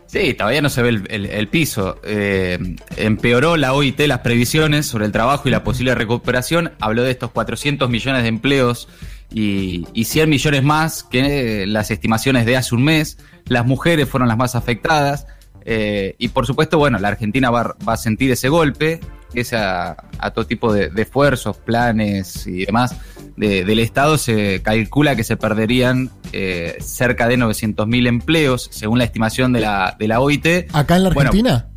Sí, 0.08 0.34
todavía 0.34 0.62
no 0.62 0.70
se 0.70 0.82
ve 0.82 0.90
el, 0.90 1.04
el- 1.10 1.26
el 1.26 1.48
piso. 1.48 2.00
Eh, 2.04 2.76
empeoró 2.96 3.58
la 3.58 3.74
OIT 3.74 4.00
las 4.08 4.20
previsiones 4.20 4.86
sobre 4.86 5.06
el 5.06 5.12
trabajo 5.12 5.48
y 5.48 5.52
la 5.52 5.64
posible 5.64 5.96
recuperación. 5.96 6.72
Habló 6.80 7.04
de 7.04 7.12
estos 7.12 7.32
400 7.32 7.90
millones 7.90 8.24
de 8.24 8.30
empleos 8.30 8.88
y, 9.32 9.86
y 9.94 10.06
100 10.06 10.30
millones 10.30 10.64
más 10.64 11.04
que 11.04 11.66
las 11.68 11.92
estimaciones 11.92 12.46
de 12.46 12.58
hace 12.58 12.76
un 12.76 12.84
mes. 12.84 13.18
Las 13.46 13.66
mujeres 13.66 14.08
fueron 14.10 14.28
las 14.28 14.38
más 14.38 14.56
afectadas. 14.56 15.28
Eh, 15.70 16.16
y 16.18 16.30
por 16.30 16.46
supuesto, 16.46 16.78
bueno, 16.78 16.98
la 17.00 17.10
Argentina 17.10 17.50
va, 17.50 17.76
va 17.88 17.94
a 17.94 17.98
sentir 17.98 18.32
ese 18.32 18.48
golpe, 18.48 19.02
ese 19.34 19.58
a, 19.58 19.98
a 20.18 20.32
todo 20.32 20.48
tipo 20.48 20.72
de, 20.72 20.90
de 20.90 21.02
esfuerzos, 21.02 21.58
planes 21.58 22.48
y 22.48 22.66
demás 22.66 22.96
de- 23.36 23.66
del 23.66 23.80
Estado. 23.80 24.18
Se 24.18 24.62
calcula 24.62 25.18
que 25.18 25.26
se 25.26 25.36
perderían 25.36 26.10
eh, 26.32 26.78
cerca 26.80 27.28
de 27.28 27.38
900.000 27.38 28.08
empleos, 28.08 28.70
según 28.72 28.98
la 29.00 29.04
estimación 29.04 29.52
de 29.52 29.60
la, 29.60 29.96
de 30.00 30.08
la 30.08 30.22
OIT. 30.22 30.48
Acá 30.74 30.96
en 30.96 31.04
la 31.04 31.10
Bueno, 31.10 31.30
Argentina. 31.32 31.68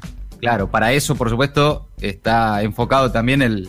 Claro, 0.41 0.71
para 0.71 0.93
eso, 0.93 1.17
por 1.17 1.29
supuesto, 1.29 1.89
está 2.01 2.63
enfocado 2.63 3.11
también 3.11 3.43
el, 3.43 3.69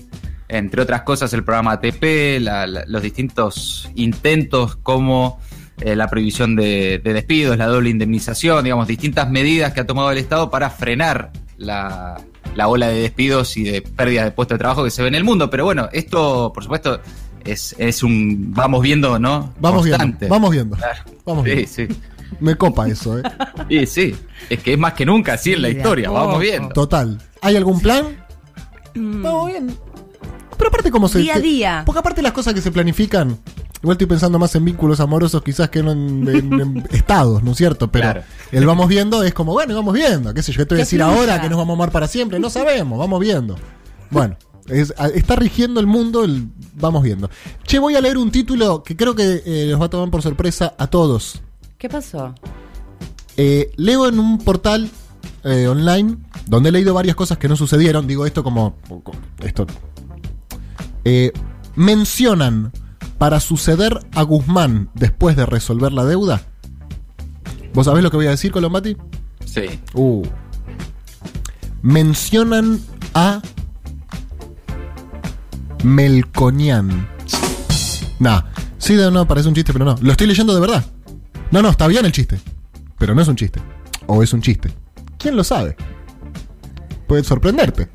entre 0.51 0.81
otras 0.81 1.01
cosas, 1.01 1.33
el 1.33 1.43
programa 1.43 1.71
ATP, 1.73 2.39
la- 2.39 2.67
la- 2.67 2.83
los 2.85 3.01
distintos 3.01 3.89
intentos 3.95 4.75
como 4.75 5.39
eh, 5.79 5.95
la 5.95 6.07
prohibición 6.09 6.55
de, 6.55 6.99
de 7.03 7.13
despidos, 7.13 7.57
la 7.57 7.65
doble 7.67 7.89
indemnización, 7.89 8.63
digamos, 8.63 8.87
distintas 8.87 9.29
medidas 9.31 9.73
que 9.73 9.79
ha 9.79 9.87
tomado 9.87 10.11
el 10.11 10.17
Estado 10.19 10.51
para 10.51 10.69
frenar 10.69 11.31
la, 11.57 12.21
la 12.55 12.67
ola 12.67 12.87
de 12.89 13.01
despidos 13.01 13.57
y 13.57 13.63
de 13.63 13.81
pérdida 13.81 14.23
de 14.25 14.31
puestos 14.31 14.55
de 14.55 14.59
trabajo 14.59 14.83
que 14.83 14.91
se 14.91 15.01
ve 15.01 15.07
en 15.07 15.15
el 15.15 15.23
mundo. 15.23 15.49
Pero 15.49 15.63
bueno, 15.65 15.89
esto, 15.91 16.51
por 16.53 16.61
supuesto, 16.63 16.99
es, 17.43 17.73
es 17.79 18.03
un 18.03 18.53
vamos 18.53 18.81
viendo, 18.83 19.17
¿no? 19.17 19.53
Vamos 19.59 19.81
Constante. 19.87 20.17
viendo, 20.27 20.35
vamos 20.35 20.51
viendo. 20.51 20.75
Claro. 20.77 20.99
Vamos 21.25 21.43
Sí, 21.45 21.51
viendo. 21.51 21.71
sí. 21.71 21.87
Me 22.39 22.55
copa 22.55 22.87
eso, 22.87 23.17
¿eh? 23.19 23.23
Sí, 23.69 23.85
sí. 23.87 24.15
Es 24.49 24.59
que 24.59 24.73
es 24.73 24.79
más 24.79 24.93
que 24.93 25.05
nunca 25.05 25.33
así 25.33 25.53
en 25.53 25.63
la 25.63 25.69
historia. 25.69 26.09
Vamos 26.11 26.39
viendo. 26.39 26.69
Total. 26.69 27.17
¿Hay 27.41 27.55
algún 27.55 27.79
plan? 27.81 28.05
Vamos 28.93 29.47
bien. 29.47 29.75
Pero 30.61 30.69
aparte, 30.69 30.91
como 30.91 31.07
se. 31.07 31.17
Día 31.19 31.35
a 31.35 31.39
día. 31.39 31.83
Porque 31.85 31.97
aparte, 31.99 32.21
las 32.21 32.33
cosas 32.33 32.53
que 32.53 32.61
se 32.61 32.71
planifican. 32.71 33.39
Igual 33.81 33.95
estoy 33.95 34.05
pensando 34.05 34.37
más 34.37 34.53
en 34.53 34.63
vínculos 34.63 34.99
amorosos, 34.99 35.41
quizás 35.41 35.69
que 35.71 35.81
no 35.81 35.91
en, 35.91 36.27
en- 36.27 36.53
en 36.61 36.87
estados, 36.91 37.41
¿no 37.41 37.51
es 37.51 37.57
cierto? 37.57 37.91
Pero 37.91 38.03
Claro. 38.11 38.23
el 38.51 38.65
vamos 38.67 38.87
viendo 38.87 39.23
es 39.23 39.33
como, 39.33 39.53
bueno, 39.53 39.73
vamos 39.73 39.95
viendo. 39.95 40.31
¿Qué 40.35 40.43
sé 40.43 40.51
yo? 40.51 40.59
¿Qué 40.59 40.65
te 40.67 40.75
voy 40.75 40.81
a 40.81 40.85
decir 40.85 40.99
fluya. 41.01 41.17
ahora 41.19 41.41
que 41.41 41.49
nos 41.49 41.57
vamos 41.57 41.73
a 41.73 41.77
amar 41.77 41.91
para 41.91 42.07
siempre? 42.07 42.39
No 42.39 42.51
sabemos, 42.51 42.99
vamos 42.99 43.19
viendo. 43.19 43.55
Bueno, 44.11 44.37
es- 44.67 44.93
a- 44.99 45.07
está 45.07 45.35
rigiendo 45.35 45.79
el 45.79 45.87
mundo, 45.87 46.23
el, 46.23 46.47
vamos 46.75 47.01
viendo. 47.01 47.27
Che, 47.65 47.79
voy 47.79 47.95
a 47.95 48.01
leer 48.01 48.19
un 48.19 48.29
título 48.29 48.83
que 48.83 48.95
creo 48.95 49.15
que 49.15 49.41
eh, 49.45 49.65
los 49.71 49.81
va 49.81 49.85
a 49.85 49.89
tomar 49.89 50.11
por 50.11 50.21
sorpresa 50.21 50.75
a 50.77 50.85
todos. 50.85 51.41
¿Qué 51.79 51.89
pasó? 51.89 52.35
Eh, 53.35 53.71
leo 53.77 54.07
en 54.07 54.19
un 54.19 54.37
portal 54.37 54.91
eh, 55.43 55.67
online 55.67 56.17
donde 56.45 56.69
he 56.69 56.71
leído 56.71 56.93
varias 56.93 57.15
cosas 57.15 57.39
que 57.39 57.47
no 57.47 57.55
sucedieron. 57.55 58.05
Digo 58.05 58.27
esto 58.27 58.43
como. 58.43 58.75
Esto. 59.43 59.65
Eh, 61.05 61.31
mencionan 61.75 62.71
para 63.17 63.39
suceder 63.39 63.99
a 64.15 64.23
Guzmán 64.23 64.89
después 64.93 65.35
de 65.35 65.45
resolver 65.45 65.91
la 65.93 66.05
deuda. 66.05 66.41
¿Vos 67.73 67.85
sabés 67.85 68.03
lo 68.03 68.11
que 68.11 68.17
voy 68.17 68.27
a 68.27 68.31
decir, 68.31 68.51
Colombati? 68.51 68.97
Sí. 69.45 69.79
Uh. 69.93 70.23
Mencionan 71.81 72.79
a 73.13 73.41
Melconian. 75.83 77.07
Nah, 78.19 78.41
sí, 78.77 78.93
no, 78.95 79.09
no, 79.09 79.27
parece 79.27 79.47
un 79.47 79.55
chiste, 79.55 79.73
pero 79.73 79.85
no. 79.85 79.95
Lo 80.01 80.11
estoy 80.11 80.27
leyendo 80.27 80.53
de 80.53 80.61
verdad. 80.61 80.85
No, 81.51 81.61
no, 81.61 81.69
está 81.69 81.87
bien 81.87 82.05
el 82.05 82.11
chiste. 82.11 82.39
Pero 82.97 83.15
no 83.15 83.21
es 83.21 83.27
un 83.27 83.35
chiste. 83.35 83.59
O 84.07 84.21
es 84.21 84.33
un 84.33 84.41
chiste. 84.41 84.71
¿Quién 85.17 85.35
lo 85.35 85.43
sabe? 85.43 85.75
Puede 87.07 87.23
sorprenderte. 87.23 87.89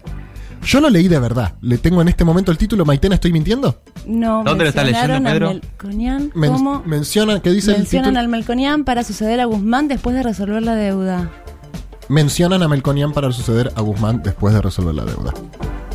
Yo 0.66 0.80
lo 0.80 0.90
leí 0.90 1.06
de 1.08 1.18
verdad. 1.20 1.54
Le 1.60 1.78
tengo 1.78 2.02
en 2.02 2.08
este 2.08 2.24
momento 2.24 2.50
el 2.50 2.58
título. 2.58 2.84
Maitena, 2.84 3.14
¿estoy 3.14 3.32
mintiendo? 3.32 3.80
No, 4.06 4.42
¿Dónde 4.44 4.64
lo 4.64 4.70
estás 4.70 4.84
leyendo, 4.84 5.22
Pedro? 5.22 6.82
mencionan, 6.84 7.40
¿qué 7.40 7.50
dice 7.50 7.70
Mencionan 7.72 8.06
el 8.08 8.12
título? 8.12 8.20
al 8.20 8.28
Melconian 8.28 8.84
para 8.84 9.04
suceder 9.04 9.40
a 9.40 9.44
Guzmán 9.44 9.86
después 9.88 10.16
de 10.16 10.22
resolver 10.24 10.62
la 10.62 10.74
deuda. 10.74 11.30
Mencionan 12.08 12.62
a 12.62 12.68
Melconian 12.68 13.12
para 13.12 13.30
suceder 13.32 13.72
a 13.76 13.80
Guzmán 13.80 14.22
después 14.22 14.54
de 14.54 14.62
resolver 14.62 14.94
la 14.94 15.04
deuda. 15.04 15.32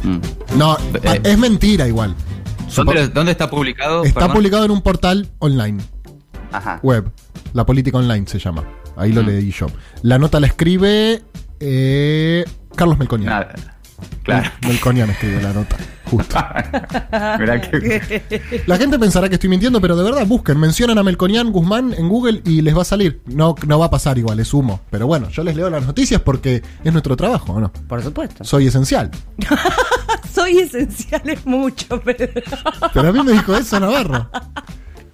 Mm. 0.03 0.57
No, 0.57 0.77
Eh. 1.03 1.21
es 1.23 1.37
mentira 1.37 1.87
igual. 1.87 2.15
¿Dónde, 2.75 3.09
dónde 3.09 3.31
está 3.33 3.49
publicado? 3.49 4.03
Está 4.05 4.21
Perdón. 4.21 4.35
publicado 4.37 4.65
en 4.65 4.71
un 4.71 4.81
portal 4.81 5.29
online, 5.39 5.83
Ajá. 6.51 6.79
web. 6.81 7.11
La 7.53 7.65
política 7.65 7.97
online 7.97 8.25
se 8.27 8.39
llama. 8.39 8.63
Ahí 8.95 9.11
lo 9.11 9.21
Mm. 9.23 9.25
leí 9.27 9.51
yo. 9.51 9.67
La 10.01 10.17
nota 10.17 10.39
la 10.39 10.47
escribe 10.47 11.21
eh, 11.59 12.45
Carlos 12.75 12.97
Melconian. 12.97 13.29
Nada. 13.29 13.53
Claro. 14.23 14.49
Melconian 14.67 15.09
escribe 15.09 15.41
la 15.41 15.53
nota. 15.53 15.77
Justo. 16.05 16.35
Mirá 17.39 17.61
que- 17.61 18.63
La 18.67 18.77
gente 18.77 18.99
pensará 18.99 19.29
que 19.29 19.35
estoy 19.35 19.49
mintiendo, 19.49 19.79
pero 19.81 19.95
de 19.95 20.03
verdad, 20.03 20.25
busquen, 20.27 20.59
mencionan 20.59 20.97
a 20.97 21.03
Melconian 21.03 21.51
Guzmán 21.51 21.93
en 21.97 22.09
Google 22.09 22.41
y 22.45 22.61
les 22.61 22.75
va 22.77 22.81
a 22.81 22.85
salir. 22.85 23.21
No, 23.25 23.55
no 23.65 23.79
va 23.79 23.85
a 23.85 23.89
pasar 23.89 24.17
igual, 24.17 24.39
es 24.39 24.53
humo. 24.53 24.81
Pero 24.89 25.07
bueno, 25.07 25.29
yo 25.29 25.43
les 25.43 25.55
leo 25.55 25.69
las 25.69 25.85
noticias 25.85 26.21
porque 26.21 26.61
es 26.83 26.91
nuestro 26.91 27.15
trabajo, 27.15 27.53
¿o 27.53 27.59
no? 27.59 27.71
Por 27.71 28.03
supuesto. 28.03 28.43
Soy 28.43 28.67
esencial. 28.67 29.09
Soy 30.33 30.59
esencial 30.59 31.21
es 31.29 31.45
mucho, 31.45 31.99
Pedro. 32.01 32.41
Pero 32.93 33.09
a 33.09 33.11
mí 33.11 33.23
me 33.23 33.31
dijo 33.33 33.55
eso 33.55 33.79
Navarro. 33.79 34.29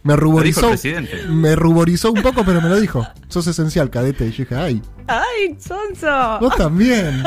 Me 0.03 0.13
Lo 0.13 0.19
dijo 0.19 0.21
ruborizó. 0.21 0.61
el 0.65 0.69
presidente. 0.69 1.23
Me 1.27 1.55
ruborizó 1.55 2.11
un 2.11 2.21
poco, 2.21 2.43
pero 2.45 2.61
me 2.61 2.69
lo 2.69 2.79
dijo. 2.79 3.05
Sos 3.27 3.45
esencial, 3.47 3.89
cadete. 3.89 4.25
Y 4.27 4.31
yo 4.31 4.37
dije, 4.43 4.55
ay, 4.55 4.81
¡Ay, 5.07 5.57
Sonso! 5.59 6.39
vos 6.39 6.55
también. 6.55 7.23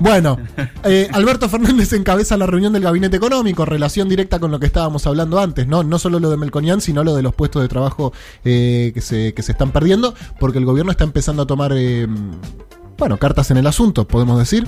Bueno, 0.00 0.38
eh, 0.84 1.08
Alberto 1.12 1.48
Fernández 1.48 1.92
encabeza 1.92 2.36
la 2.36 2.46
reunión 2.46 2.72
del 2.72 2.82
gabinete 2.82 3.16
económico, 3.16 3.64
relación 3.64 4.08
directa 4.08 4.38
con 4.38 4.50
lo 4.50 4.58
que 4.58 4.66
estábamos 4.66 5.06
hablando 5.06 5.38
antes, 5.38 5.66
¿no? 5.66 5.82
No 5.82 5.98
solo 5.98 6.20
lo 6.20 6.30
de 6.30 6.36
Melconian, 6.36 6.80
sino 6.80 7.04
lo 7.04 7.14
de 7.14 7.22
los 7.22 7.34
puestos 7.34 7.62
de 7.62 7.68
trabajo 7.68 8.12
eh, 8.44 8.92
que, 8.94 9.00
se, 9.00 9.34
que 9.34 9.42
se 9.42 9.52
están 9.52 9.70
perdiendo, 9.70 10.14
porque 10.38 10.58
el 10.58 10.64
gobierno 10.64 10.90
está 10.90 11.04
empezando 11.04 11.42
a 11.42 11.46
tomar, 11.46 11.72
eh, 11.74 12.06
bueno, 12.98 13.16
cartas 13.18 13.50
en 13.50 13.56
el 13.56 13.66
asunto, 13.66 14.06
podemos 14.06 14.38
decir. 14.38 14.66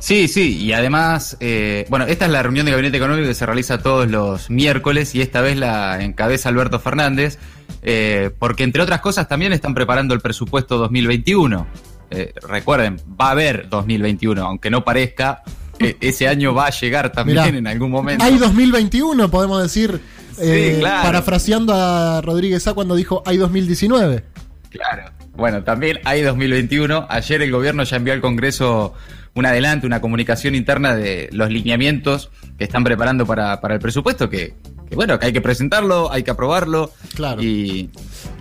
Sí, 0.00 0.28
sí, 0.28 0.58
y 0.58 0.72
además, 0.72 1.36
eh, 1.40 1.84
bueno, 1.88 2.06
esta 2.06 2.26
es 2.26 2.30
la 2.30 2.42
reunión 2.42 2.66
de 2.66 2.72
gabinete 2.72 2.96
económico 2.96 3.26
que 3.26 3.34
se 3.34 3.46
realiza 3.46 3.78
todos 3.78 4.08
los 4.08 4.48
miércoles 4.48 5.14
y 5.14 5.20
esta 5.20 5.40
vez 5.40 5.56
la 5.56 6.02
encabeza 6.02 6.48
Alberto 6.48 6.78
Fernández, 6.78 7.38
eh, 7.82 8.30
porque 8.38 8.62
entre 8.62 8.82
otras 8.82 9.00
cosas 9.00 9.28
también 9.28 9.52
están 9.52 9.74
preparando 9.74 10.14
el 10.14 10.20
presupuesto 10.20 10.78
2021. 10.78 11.66
Eh, 12.10 12.32
recuerden, 12.42 13.00
va 13.20 13.28
a 13.28 13.30
haber 13.32 13.68
2021, 13.68 14.42
aunque 14.42 14.70
no 14.70 14.84
parezca, 14.84 15.42
eh, 15.78 15.96
ese 16.00 16.26
año 16.26 16.54
va 16.54 16.66
a 16.66 16.70
llegar 16.70 17.12
también 17.12 17.38
Mirá, 17.38 17.58
en 17.58 17.66
algún 17.66 17.90
momento. 17.90 18.24
Hay 18.24 18.38
2021, 18.38 19.30
podemos 19.30 19.62
decir, 19.62 20.00
eh, 20.40 20.76
claro. 20.80 21.02
parafraseando 21.04 21.74
a 21.74 22.20
Rodríguez 22.22 22.66
A 22.66 22.74
cuando 22.74 22.96
dijo 22.96 23.22
hay 23.26 23.36
2019. 23.36 24.24
Claro. 24.70 25.10
Bueno, 25.36 25.62
también 25.62 26.00
hay 26.04 26.22
2021. 26.22 27.06
Ayer 27.08 27.42
el 27.42 27.52
gobierno 27.52 27.84
ya 27.84 27.96
envió 27.96 28.12
al 28.12 28.20
Congreso 28.20 28.94
un 29.34 29.46
adelanto, 29.46 29.86
una 29.86 30.00
comunicación 30.00 30.54
interna 30.54 30.96
de 30.96 31.28
los 31.32 31.50
lineamientos 31.50 32.30
que 32.56 32.64
están 32.64 32.82
preparando 32.82 33.24
para, 33.24 33.60
para 33.60 33.74
el 33.74 33.80
presupuesto, 33.80 34.28
que, 34.28 34.54
que, 34.88 34.96
bueno, 34.96 35.18
que 35.18 35.26
hay 35.26 35.32
que 35.32 35.40
presentarlo, 35.40 36.10
hay 36.10 36.24
que 36.24 36.32
aprobarlo. 36.32 36.90
Claro. 37.14 37.40
Y, 37.40 37.90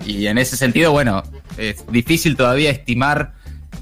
y 0.07 0.25
en 0.25 0.39
ese 0.39 0.57
sentido, 0.57 0.91
bueno, 0.91 1.21
es 1.57 1.85
difícil 1.91 2.35
todavía 2.35 2.71
estimar 2.71 3.36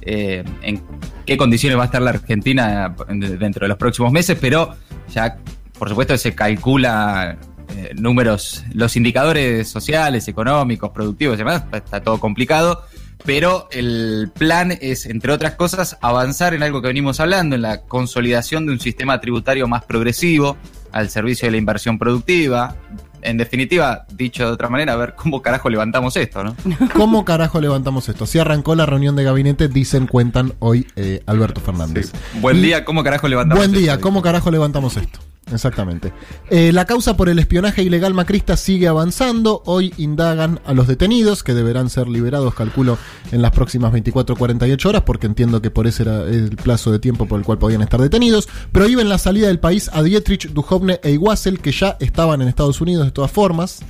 eh, 0.05 0.43
en 0.61 0.81
qué 1.25 1.37
condiciones 1.37 1.77
va 1.77 1.83
a 1.83 1.85
estar 1.85 2.01
la 2.01 2.11
Argentina 2.11 2.95
dentro 3.09 3.65
de 3.65 3.67
los 3.67 3.77
próximos 3.77 4.11
meses, 4.11 4.37
pero 4.39 4.75
ya, 5.13 5.37
por 5.77 5.89
supuesto, 5.89 6.17
se 6.17 6.35
calcula 6.35 7.37
eh, 7.75 7.91
números, 7.95 8.63
los 8.73 8.95
indicadores 8.95 9.67
sociales, 9.67 10.27
económicos, 10.27 10.91
productivos 10.91 11.35
y 11.35 11.37
demás, 11.39 11.63
está 11.73 12.01
todo 12.01 12.19
complicado, 12.19 12.83
pero 13.25 13.67
el 13.71 14.31
plan 14.37 14.77
es, 14.79 15.07
entre 15.07 15.31
otras 15.31 15.55
cosas, 15.55 15.97
avanzar 16.01 16.53
en 16.53 16.61
algo 16.61 16.81
que 16.81 16.89
venimos 16.89 17.19
hablando, 17.19 17.55
en 17.55 17.63
la 17.63 17.81
consolidación 17.81 18.67
de 18.67 18.73
un 18.73 18.79
sistema 18.79 19.19
tributario 19.19 19.67
más 19.67 19.83
progresivo 19.83 20.57
al 20.91 21.09
servicio 21.09 21.47
de 21.47 21.51
la 21.51 21.57
inversión 21.57 21.97
productiva. 21.97 22.75
En 23.25 23.37
definitiva, 23.37 24.05
dicho 24.13 24.45
de 24.45 24.51
otra 24.51 24.69
manera, 24.69 24.93
a 24.93 24.95
ver 24.97 25.15
cómo 25.15 25.41
carajo 25.41 25.69
levantamos 25.69 26.15
esto, 26.15 26.43
¿no? 26.43 26.55
¿Cómo 26.93 27.25
carajo 27.25 27.59
levantamos 27.59 28.07
esto? 28.07 28.27
Si 28.27 28.37
arrancó 28.37 28.75
la 28.75 28.85
reunión 28.85 29.15
de 29.15 29.23
gabinete, 29.23 29.67
dicen, 29.67 30.05
cuentan 30.05 30.53
hoy 30.59 30.87
eh, 30.95 31.21
Alberto 31.25 31.59
Fernández. 31.59 32.11
Buen 32.39 32.61
día, 32.61 32.85
¿cómo 32.85 33.03
carajo 33.03 33.27
levantamos 33.27 33.65
Buen 33.65 33.77
día, 33.77 33.93
esto? 33.93 34.03
¿cómo 34.03 34.21
carajo 34.21 34.51
levantamos 34.51 34.95
esto? 34.95 35.19
Exactamente. 35.51 36.11
Eh, 36.49 36.71
la 36.73 36.85
causa 36.85 37.15
por 37.15 37.29
el 37.29 37.37
espionaje 37.37 37.83
ilegal 37.83 38.13
macrista 38.13 38.57
sigue 38.57 38.87
avanzando. 38.87 39.61
Hoy 39.65 39.93
indagan 39.97 40.59
a 40.65 40.73
los 40.73 40.87
detenidos, 40.87 41.43
que 41.43 41.53
deberán 41.53 41.89
ser 41.89 42.07
liberados, 42.07 42.55
calculo, 42.55 42.97
en 43.31 43.41
las 43.41 43.51
próximas 43.51 43.93
24-48 43.93 44.85
horas, 44.85 45.03
porque 45.03 45.27
entiendo 45.27 45.61
que 45.61 45.69
por 45.69 45.85
ese 45.87 46.03
era 46.03 46.23
el 46.23 46.55
plazo 46.55 46.91
de 46.91 46.99
tiempo 46.99 47.27
por 47.27 47.39
el 47.39 47.45
cual 47.45 47.59
podían 47.59 47.81
estar 47.81 48.01
detenidos. 48.01 48.47
Prohíben 48.71 49.07
la 49.07 49.19
salida 49.19 49.47
del 49.47 49.59
país 49.59 49.89
a 49.93 50.01
Dietrich, 50.01 50.49
Duhovne 50.49 50.99
e 51.03 51.11
Iguazel, 51.11 51.59
que 51.59 51.71
ya 51.71 51.95
estaban 51.99 52.41
en 52.41 52.47
Estados 52.47 52.81
Unidos 52.81 53.05
de 53.05 53.11
todas 53.11 53.31
formas. 53.31 53.83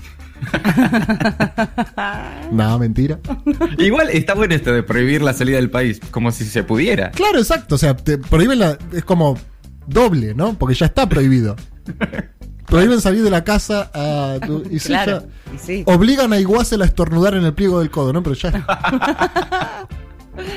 Nada, 2.52 2.78
mentira. 2.78 3.20
Igual 3.78 4.10
está 4.10 4.34
bueno 4.34 4.54
esto 4.54 4.74
de 4.74 4.84
prohibir 4.84 5.22
la 5.22 5.34
salida 5.34 5.56
del 5.58 5.70
país, 5.70 6.02
como 6.12 6.32
si 6.32 6.44
se 6.46 6.64
pudiera. 6.64 7.12
Claro, 7.12 7.40
exacto. 7.40 7.76
O 7.76 7.78
sea, 7.78 7.96
te 7.96 8.18
prohíben 8.18 8.60
la. 8.60 8.78
Es 8.92 9.06
como 9.06 9.38
doble, 9.88 10.34
¿no? 10.36 10.54
Porque 10.58 10.76
ya 10.76 10.86
está 10.88 11.08
prohibido. 11.08 11.56
Prohíben 12.66 13.00
salir 13.00 13.24
de 13.24 13.30
la 13.30 13.44
casa 13.44 13.92
a. 13.94 14.40
tu- 14.46 14.64
y 14.72 14.80
sí, 14.80 14.88
Claro. 14.88 15.22
ya- 15.22 15.54
y 15.56 15.58
sí. 15.60 15.84
Obligan 15.86 16.34
a 16.34 16.40
Iguazel 16.40 16.82
a 16.82 16.86
estornudar 16.86 17.36
en 17.36 17.46
el 17.46 17.54
pliego 17.54 17.80
del 17.80 17.92
codo, 17.92 18.12
¿no? 18.12 18.24
Pero 18.24 18.36
ya. 18.36 18.66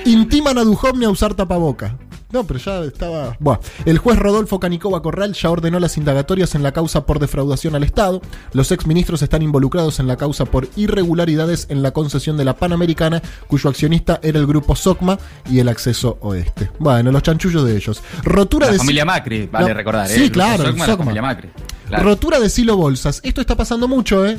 Intiman 0.07 0.59
a 0.59 0.65
Duhovne 0.65 1.05
a 1.07 1.11
usar 1.11 1.35
tapaboca. 1.35 1.97
No, 2.31 2.45
pero 2.45 2.59
ya 2.59 2.81
estaba. 2.85 3.37
Buah. 3.41 3.59
El 3.87 3.97
juez 3.99 4.19
Rodolfo 4.19 4.61
Canicova 4.61 5.01
Corral 5.01 5.33
ya 5.33 5.51
ordenó 5.51 5.81
las 5.81 5.97
indagatorias 5.97 6.55
en 6.55 6.63
la 6.63 6.73
causa 6.73 7.07
por 7.07 7.21
defraudación 7.21 7.75
al 7.75 7.85
Estado. 7.85 8.21
Los 8.53 8.71
exministros 8.71 9.23
están 9.23 9.41
involucrados 9.43 9.99
en 9.99 10.07
la 10.07 10.17
causa 10.17 10.45
por 10.45 10.69
irregularidades 10.77 11.67
en 11.71 11.83
la 11.83 11.93
concesión 11.93 12.37
de 12.37 12.45
la 12.45 12.55
Panamericana, 12.55 13.23
cuyo 13.47 13.71
accionista 13.71 14.21
era 14.23 14.39
el 14.39 14.47
grupo 14.47 14.77
SOCMA 14.77 15.19
y 15.51 15.61
el 15.61 15.69
acceso 15.69 16.19
oeste. 16.21 16.71
Bueno, 16.79 17.11
los 17.13 17.23
chanchullos 17.23 17.65
de 17.65 17.77
ellos. 17.77 18.03
Rotura 18.25 18.67
La 18.67 18.73
de. 18.73 18.79
familia 18.79 19.05
Macri, 19.07 19.47
vale 19.47 19.73
recordar. 19.73 20.07
sí, 20.09 20.15
¿eh? 20.15 20.17
El 20.25 20.31
grupo 20.31 20.35
claro, 20.35 20.65
Socma, 20.65 20.87
la 20.87 20.97
familia 20.97 21.23
Macri. 21.23 21.51
Claro. 21.89 22.05
Rotura 22.05 22.41
de 22.41 22.51
silo 22.51 22.77
bolsas. 22.77 23.21
Esto 23.25 23.41
está 23.41 23.57
pasando 23.57 23.89
mucho, 23.89 24.27
¿eh? 24.27 24.39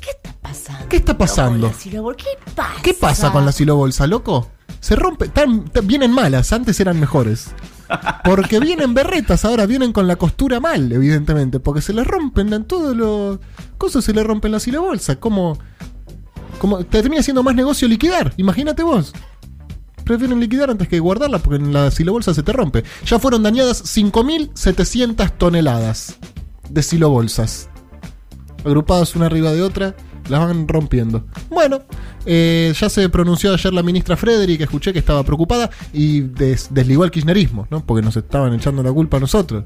¿Qué 0.00 0.10
está 0.10 0.34
pasando? 0.42 0.88
¿Qué 0.88 0.96
está 0.96 1.16
pasando? 1.16 1.72
¿Qué 1.72 2.52
pasa? 2.54 2.72
¿Qué 2.82 2.94
pasa 2.94 3.30
con 3.32 3.46
la 3.46 3.52
silobolsa, 3.52 4.06
loco? 4.08 4.50
Se 4.86 4.94
rompe, 4.94 5.28
vienen 5.82 6.12
malas, 6.12 6.52
antes 6.52 6.78
eran 6.78 7.00
mejores. 7.00 7.48
Porque 8.22 8.60
vienen 8.60 8.94
berretas, 8.94 9.44
ahora 9.44 9.66
vienen 9.66 9.92
con 9.92 10.06
la 10.06 10.14
costura 10.14 10.60
mal, 10.60 10.92
evidentemente, 10.92 11.58
porque 11.58 11.80
se 11.82 11.92
les 11.92 12.06
rompen 12.06 12.52
en 12.52 12.66
todos 12.66 12.96
los 12.96 13.40
cosas, 13.78 14.04
se 14.04 14.12
les 14.12 14.24
rompen 14.24 14.52
la 14.52 14.60
silobolsa. 14.60 15.16
¿Cómo, 15.16 15.58
cómo 16.60 16.84
te 16.84 17.02
termina 17.02 17.20
siendo 17.24 17.42
más 17.42 17.56
negocio 17.56 17.88
liquidar? 17.88 18.32
Imagínate 18.36 18.84
vos. 18.84 19.12
Prefieren 20.04 20.38
liquidar 20.38 20.70
antes 20.70 20.86
que 20.86 21.00
guardarla 21.00 21.40
porque 21.40 21.56
en 21.56 21.72
la 21.72 21.90
silobolsa 21.90 22.32
se 22.32 22.44
te 22.44 22.52
rompe. 22.52 22.84
Ya 23.06 23.18
fueron 23.18 23.42
dañadas 23.42 23.82
5.700 23.82 25.32
toneladas 25.36 26.16
de 26.70 26.82
silobolsas 26.84 27.70
agrupadas 28.66 29.14
una 29.16 29.26
arriba 29.26 29.52
de 29.52 29.62
otra, 29.62 29.94
las 30.28 30.40
van 30.40 30.66
rompiendo. 30.68 31.26
Bueno, 31.50 31.82
eh, 32.24 32.72
ya 32.78 32.88
se 32.88 33.08
pronunció 33.08 33.52
ayer 33.52 33.72
la 33.72 33.82
ministra 33.82 34.16
Frederick, 34.16 34.60
escuché 34.62 34.92
que 34.92 34.98
estaba 34.98 35.22
preocupada 35.24 35.70
y 35.92 36.20
des- 36.20 36.68
desligó 36.70 37.04
al 37.04 37.10
kirchnerismo, 37.10 37.66
¿no? 37.70 37.84
Porque 37.84 38.04
nos 38.04 38.16
estaban 38.16 38.52
echando 38.54 38.82
la 38.82 38.92
culpa 38.92 39.16
a 39.18 39.20
nosotros. 39.20 39.64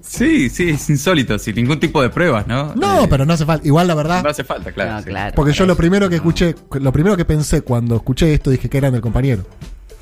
Sí, 0.00 0.48
sí, 0.50 0.70
es 0.70 0.90
insólito, 0.90 1.38
sin 1.38 1.54
ningún 1.54 1.78
tipo 1.78 2.02
de 2.02 2.10
pruebas, 2.10 2.46
¿no? 2.46 2.74
No, 2.74 3.04
Eh, 3.04 3.06
pero 3.08 3.24
no 3.24 3.32
hace 3.32 3.44
falta. 3.46 3.66
Igual 3.66 3.86
la 3.86 3.94
verdad, 3.94 4.22
No 4.22 4.28
hace 4.30 4.44
falta, 4.44 4.72
claro. 4.72 4.92
No, 4.94 4.98
sí. 5.00 5.04
claro. 5.06 5.32
porque 5.36 5.52
yo 5.52 5.66
lo 5.66 5.76
primero 5.76 6.08
que 6.08 6.16
No. 6.16 6.22
escuché, 6.22 6.54
lo 6.80 6.92
primero 6.92 7.16
que 7.16 7.24
pensé 7.24 7.62
cuando 7.62 7.96
escuché 7.96 8.34
esto, 8.34 8.50
dije 8.50 8.68
que 8.68 8.78
eran 8.78 8.92
del 8.92 9.00
compañero. 9.02 9.44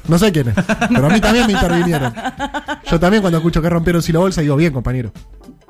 No 0.09 0.19
sé 0.19 0.33
quién 0.33 0.49
es, 0.49 0.55
pero 0.89 1.07
a 1.07 1.11
mí 1.11 1.21
también 1.21 1.47
me 1.47 1.53
intervinieron. 1.53 2.13
Yo 2.91 2.99
también 2.99 3.21
cuando 3.23 3.39
escucho 3.39 3.61
que 3.61 3.69
rompieron 3.69 4.03
si 4.03 4.13
la 4.13 4.19
bolsa 4.21 4.41
digo, 4.41 4.57
bien 4.57 4.73
compañero. 4.73 5.13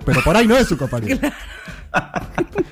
Pero 0.04 0.22
por 0.22 0.36
ahí 0.36 0.46
no 0.46 0.56
es 0.56 0.66
su 0.68 0.78
compañero. 0.78 1.18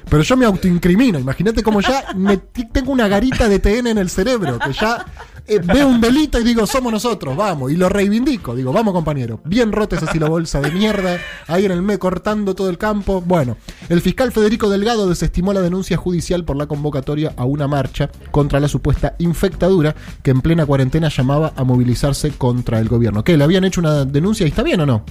Pero 0.09 0.23
yo 0.23 0.37
me 0.37 0.47
autoincrimino. 0.47 1.19
Imagínate 1.19 1.63
como 1.63 1.81
ya 1.81 2.13
me 2.17 2.37
tengo 2.39 2.93
una 2.93 3.09
garita 3.09 3.49
de 3.49 3.59
TN 3.59 3.89
en 3.89 3.99
el 3.99 4.09
cerebro. 4.09 4.59
Que 4.59 4.73
ya 4.73 5.05
eh, 5.47 5.61
veo 5.63 5.87
un 5.87 6.01
delito 6.01 6.39
y 6.41 6.45
digo, 6.45 6.67
somos 6.67 6.91
nosotros, 6.93 7.37
vamos. 7.37 7.71
Y 7.73 7.77
lo 7.77 7.89
reivindico. 7.91 8.55
Digo, 8.55 8.73
vamos, 8.73 8.95
compañero. 8.95 9.41
Bien 9.45 9.71
rota 9.71 9.97
esa 9.97 10.11
bolsa 10.27 10.61
de 10.63 10.71
mierda. 10.71 11.19
Ahí 11.47 11.67
en 11.67 11.73
el 11.73 11.83
me 11.83 11.99
cortando 11.99 12.55
todo 12.55 12.71
el 12.71 12.79
campo. 12.79 13.21
Bueno, 13.21 13.59
el 13.91 14.01
fiscal 14.01 14.33
Federico 14.33 14.71
Delgado 14.71 15.09
desestimó 15.09 15.53
la 15.53 15.61
denuncia 15.61 15.99
judicial 15.99 16.45
por 16.45 16.57
la 16.57 16.67
convocatoria 16.67 17.35
a 17.37 17.45
una 17.45 17.69
marcha 17.69 18.11
contra 18.31 18.61
la 18.61 18.69
supuesta 18.69 19.15
infectadura 19.19 19.95
que 20.23 20.31
en 20.31 20.41
plena 20.41 20.65
cuarentena 20.65 21.09
llamaba 21.11 21.53
a 21.55 21.65
movilizarse 21.65 22.31
contra 22.31 22.79
el 22.79 22.89
gobierno. 22.89 23.25
¿Qué? 23.25 23.37
¿Le 23.37 23.45
habían 23.45 23.65
hecho 23.65 23.81
una 23.83 24.07
denuncia 24.07 24.47
y 24.47 24.51
está 24.51 24.63
bien 24.63 24.81
o 24.81 24.87
no? 24.87 25.05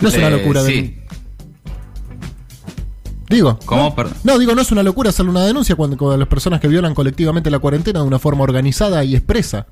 No 0.00 0.08
es 0.08 0.16
una 0.16 0.28
Eh, 0.28 0.30
locura. 0.38 0.62
de- 0.62 0.70
Sí. 0.72 1.00
Digo. 3.34 3.58
¿Cómo? 3.66 3.94
¿no? 4.22 4.38
Digo, 4.38 4.54
no 4.54 4.62
es 4.62 4.70
una 4.70 4.82
locura 4.84 5.10
hacerle 5.10 5.32
una 5.32 5.44
denuncia 5.44 5.74
cuando, 5.74 5.96
con 5.96 6.16
las 6.18 6.28
personas 6.28 6.60
que 6.60 6.68
violan 6.68 6.94
colectivamente 6.94 7.50
la 7.50 7.58
cuarentena 7.58 8.00
de 8.00 8.06
una 8.06 8.18
forma 8.20 8.44
organizada 8.44 9.02
y 9.02 9.16
expresa. 9.16 9.66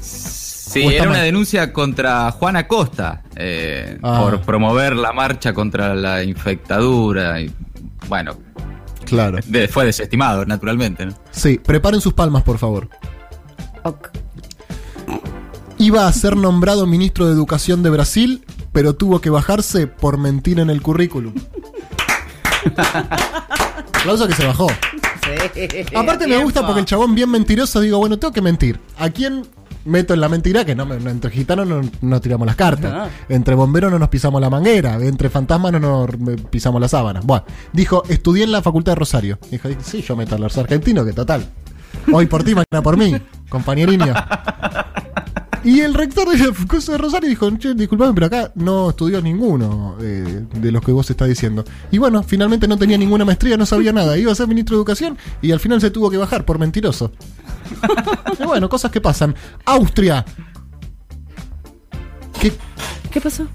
Sí, 0.00 0.80
¿O 0.86 0.90
está 0.90 1.02
era 1.02 1.10
una 1.10 1.22
denuncia 1.22 1.72
contra 1.72 2.30
Juana 2.32 2.66
Costa 2.66 3.22
eh, 3.36 3.98
Ah. 4.02 4.20
por 4.22 4.40
promover 4.42 4.96
la 4.96 5.12
marcha 5.12 5.52
contra 5.52 5.94
la 5.94 6.22
infectadura. 6.24 7.40
Y, 7.40 7.52
bueno, 8.08 8.34
Claro. 9.04 9.38
de- 9.46 9.68
fue 9.68 9.84
desestimado, 9.84 10.44
naturalmente. 10.46 11.06
¿no? 11.06 11.14
Sí, 11.30 11.58
preparen 11.58 12.00
sus 12.00 12.12
palmas, 12.14 12.42
por 12.44 12.56
favor. 12.58 12.88
Ok. 13.82 14.08
Iba 15.78 16.06
a 16.08 16.12
ser 16.12 16.36
nombrado 16.36 16.86
ministro 16.86 17.26
de 17.26 17.32
Educación 17.32 17.82
de 17.82 17.90
Brasil, 17.90 18.44
pero 18.72 18.94
tuvo 18.94 19.20
que 19.20 19.30
bajarse 19.30 19.86
por 19.86 20.18
mentir 20.18 20.58
en 20.60 20.70
el 20.70 20.82
currículum. 20.82 21.34
Aplauso 22.76 24.28
que 24.28 24.34
se 24.34 24.46
bajó. 24.46 24.68
Aparte 25.94 26.26
me 26.26 26.42
gusta 26.42 26.64
porque 26.64 26.80
el 26.80 26.86
chabón 26.86 27.14
bien 27.14 27.30
mentiroso, 27.30 27.80
digo, 27.80 27.98
bueno, 27.98 28.18
tengo 28.18 28.32
que 28.32 28.42
mentir. 28.42 28.80
¿A 28.98 29.10
quién 29.10 29.46
meto 29.84 30.14
en 30.14 30.20
la 30.20 30.28
mentira? 30.28 30.64
Que 30.64 30.74
no, 30.74 30.92
entre 30.92 31.30
gitanos 31.30 31.66
no, 31.66 31.80
no 32.00 32.20
tiramos 32.20 32.46
las 32.46 32.56
cartas. 32.56 32.92
No. 32.92 33.06
Entre 33.28 33.54
bomberos 33.54 33.90
no 33.90 33.98
nos 33.98 34.08
pisamos 34.08 34.40
la 34.40 34.50
manguera. 34.50 34.94
Entre 34.94 35.28
fantasmas 35.28 35.72
no 35.72 35.80
nos 35.80 36.10
eh, 36.10 36.36
pisamos 36.50 36.80
la 36.80 36.88
sábana. 36.88 37.20
Bueno, 37.22 37.44
dijo, 37.72 38.02
estudié 38.08 38.44
en 38.44 38.52
la 38.52 38.62
Facultad 38.62 38.92
de 38.92 38.96
Rosario. 38.96 39.38
Dijo, 39.50 39.68
sí, 39.82 40.02
yo 40.02 40.16
meto 40.16 40.36
a 40.36 40.38
los 40.38 40.56
argentinos, 40.56 41.04
que 41.04 41.12
total. 41.12 41.46
Hoy 42.12 42.26
por 42.26 42.42
ti, 42.42 42.54
mañana 42.54 42.82
por 42.82 42.96
mí, 42.96 43.14
compañeriño. 43.48 44.14
Y 45.64 45.80
el 45.80 45.94
rector 45.94 46.28
de 46.28 46.98
Rosario 46.98 47.28
dijo, 47.28 47.50
che, 47.58 47.74
disculpame, 47.74 48.14
pero 48.14 48.26
acá 48.26 48.52
no 48.54 48.90
estudió 48.90 49.20
ninguno 49.20 49.96
eh, 50.00 50.44
de 50.54 50.72
los 50.72 50.82
que 50.82 50.92
vos 50.92 51.10
estás 51.10 51.28
diciendo. 51.28 51.64
Y 51.90 51.98
bueno, 51.98 52.22
finalmente 52.22 52.68
no 52.68 52.76
tenía 52.76 52.96
ninguna 52.96 53.24
maestría, 53.24 53.56
no 53.56 53.66
sabía 53.66 53.92
nada. 53.92 54.16
Iba 54.16 54.32
a 54.32 54.34
ser 54.34 54.46
ministro 54.46 54.76
de 54.76 54.80
Educación 54.80 55.18
y 55.42 55.50
al 55.50 55.60
final 55.60 55.80
se 55.80 55.90
tuvo 55.90 56.10
que 56.10 56.16
bajar 56.16 56.44
por 56.44 56.58
mentiroso. 56.58 57.12
y 58.38 58.44
bueno, 58.44 58.68
cosas 58.68 58.90
que 58.90 59.00
pasan. 59.00 59.34
Austria. 59.64 60.24
Que 62.40 62.52
¿Qué 63.10 63.20
pasó? 63.20 63.46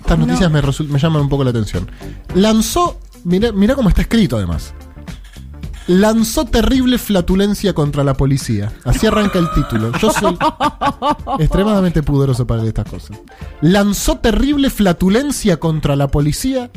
estas 0.00 0.18
noticias 0.18 0.50
me, 0.50 0.60
me 0.92 0.98
llaman 0.98 1.22
un 1.22 1.28
poco 1.28 1.44
la 1.44 1.50
atención. 1.50 1.88
Lanzó, 2.34 2.98
mirá, 3.24 3.52
mirá 3.52 3.74
cómo 3.74 3.88
está 3.88 4.02
escrito 4.02 4.36
además. 4.36 4.74
Lanzó 5.90 6.44
terrible 6.44 6.98
flatulencia 6.98 7.74
contra 7.74 8.04
la 8.04 8.14
policía. 8.14 8.72
Así 8.84 9.08
arranca 9.08 9.40
el 9.40 9.50
título. 9.50 9.90
Yo 9.98 10.12
soy 10.12 10.38
extremadamente 11.40 12.04
pudoroso 12.04 12.46
para 12.46 12.62
estas 12.62 12.88
cosas. 12.88 13.18
Lanzó 13.60 14.18
terrible 14.18 14.70
flatulencia 14.70 15.58
contra 15.58 15.96
la 15.96 16.06
policía 16.06 16.70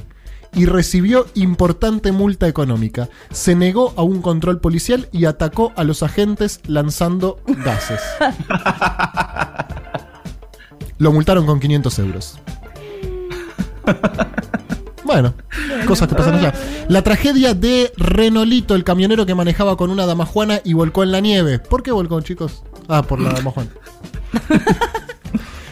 y 0.55 0.65
recibió 0.65 1.27
importante 1.35 2.11
multa 2.11 2.47
económica. 2.47 3.07
Se 3.29 3.53
negó 3.53 3.93
a 3.97 4.01
un 4.01 4.23
control 4.23 4.59
policial 4.59 5.07
y 5.11 5.25
atacó 5.25 5.73
a 5.75 5.83
los 5.83 6.01
agentes 6.01 6.59
lanzando 6.65 7.39
gases. 7.63 8.01
Lo 10.97 11.11
multaron 11.11 11.45
con 11.45 11.59
500 11.59 11.99
euros. 11.99 12.39
Bueno, 15.13 15.33
cosas 15.87 16.07
que 16.07 16.15
pasan 16.15 16.35
allá. 16.35 16.53
La 16.87 17.01
tragedia 17.03 17.53
de 17.53 17.91
Renolito, 17.97 18.75
el 18.75 18.83
camionero 18.83 19.25
que 19.25 19.35
manejaba 19.35 19.77
con 19.77 19.89
una 19.91 20.05
damajuana 20.05 20.59
y 20.63 20.73
volcó 20.73 21.03
en 21.03 21.11
la 21.11 21.19
nieve. 21.19 21.59
¿Por 21.59 21.83
qué 21.83 21.91
volcó, 21.91 22.19
chicos? 22.21 22.63
Ah, 22.87 23.03
por 23.03 23.19
la 23.19 23.31
damajuana. 23.31 23.69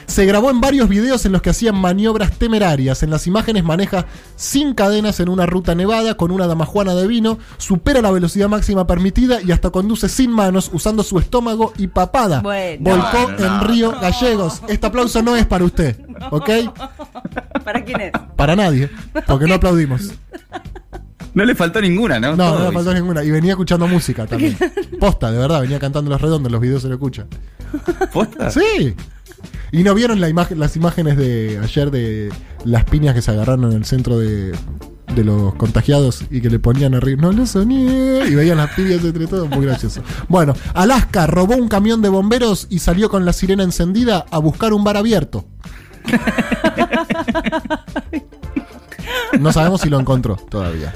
Se 0.05 0.25
grabó 0.25 0.49
en 0.49 0.59
varios 0.59 0.89
videos 0.89 1.25
en 1.25 1.31
los 1.31 1.41
que 1.41 1.51
hacían 1.51 1.75
maniobras 1.79 2.33
temerarias. 2.37 3.01
En 3.01 3.09
las 3.09 3.27
imágenes 3.27 3.63
maneja 3.63 4.07
sin 4.35 4.73
cadenas 4.73 5.21
en 5.21 5.29
una 5.29 5.45
ruta 5.45 5.73
nevada 5.73 6.15
con 6.15 6.31
una 6.31 6.47
damajuana 6.47 6.93
de 6.95 7.07
vino, 7.07 7.37
supera 7.57 8.01
la 8.01 8.11
velocidad 8.11 8.49
máxima 8.49 8.85
permitida 8.85 9.41
y 9.41 9.53
hasta 9.53 9.69
conduce 9.69 10.09
sin 10.09 10.29
manos 10.29 10.69
usando 10.73 11.03
su 11.03 11.17
estómago 11.17 11.71
y 11.77 11.87
papada. 11.87 12.41
Bueno. 12.41 12.89
Volcó 12.91 13.19
No, 13.21 13.37
no, 13.37 13.37
en 13.37 13.57
no. 13.57 13.63
Río 13.63 13.91
Gallegos. 14.01 14.61
Este 14.67 14.85
aplauso 14.85 15.21
no 15.21 15.37
es 15.37 15.45
para 15.45 15.63
usted, 15.63 15.97
¿ok? 16.31 16.49
¿Para 17.65 17.83
quién 17.83 18.01
es? 18.01 18.11
Para 18.35 18.55
nadie, 18.55 18.89
porque 19.27 19.45
no 19.47 19.55
aplaudimos. 19.55 20.11
No 21.33 21.45
le 21.45 21.55
faltó 21.55 21.79
ninguna, 21.79 22.19
¿no? 22.19 22.31
No, 22.35 22.49
Todo 22.49 22.59
no 22.59 22.65
le 22.67 22.71
faltó 22.73 22.91
hizo. 22.91 22.99
ninguna. 22.99 23.23
Y 23.23 23.31
venía 23.31 23.51
escuchando 23.51 23.87
música 23.87 24.25
también. 24.27 24.57
Posta, 24.99 25.31
de 25.31 25.37
verdad, 25.37 25.61
venía 25.61 25.79
cantando 25.79 26.09
los 26.11 26.19
redondos, 26.19 26.51
los 26.51 26.59
videos 26.59 26.81
se 26.81 26.89
lo 26.89 26.95
escuchan. 26.95 27.27
¿Posta? 28.11 28.51
Sí. 28.51 28.95
¿Y 29.71 29.83
no 29.83 29.93
vieron 29.95 30.19
la 30.19 30.27
imagen, 30.27 30.59
las 30.59 30.75
imágenes 30.75 31.15
de 31.17 31.57
ayer 31.63 31.89
de 31.89 32.29
las 32.65 32.83
piñas 32.83 33.15
que 33.15 33.21
se 33.21 33.31
agarraron 33.31 33.71
en 33.71 33.77
el 33.77 33.85
centro 33.85 34.19
de, 34.19 34.51
de 35.15 35.23
los 35.23 35.55
contagiados 35.55 36.25
y 36.29 36.41
que 36.41 36.49
le 36.49 36.59
ponían 36.59 36.93
arriba? 36.95 37.21
No 37.21 37.31
lo 37.31 37.45
soñé. 37.45 38.27
Y 38.27 38.35
veían 38.35 38.57
las 38.57 38.71
piñas 38.73 39.01
entre 39.01 39.25
todos, 39.27 39.49
muy 39.49 39.65
gracioso. 39.65 40.03
Bueno, 40.27 40.53
Alaska 40.73 41.27
robó 41.27 41.55
un 41.55 41.69
camión 41.69 42.01
de 42.01 42.09
bomberos 42.09 42.67
y 42.69 42.79
salió 42.79 43.09
con 43.09 43.23
la 43.23 43.31
sirena 43.31 43.63
encendida 43.63 44.25
a 44.29 44.37
buscar 44.39 44.73
un 44.73 44.83
bar 44.83 44.97
abierto. 44.97 45.45
No 49.39 49.51
sabemos 49.51 49.81
si 49.81 49.89
lo 49.89 49.99
encontró 49.99 50.35
todavía. 50.49 50.93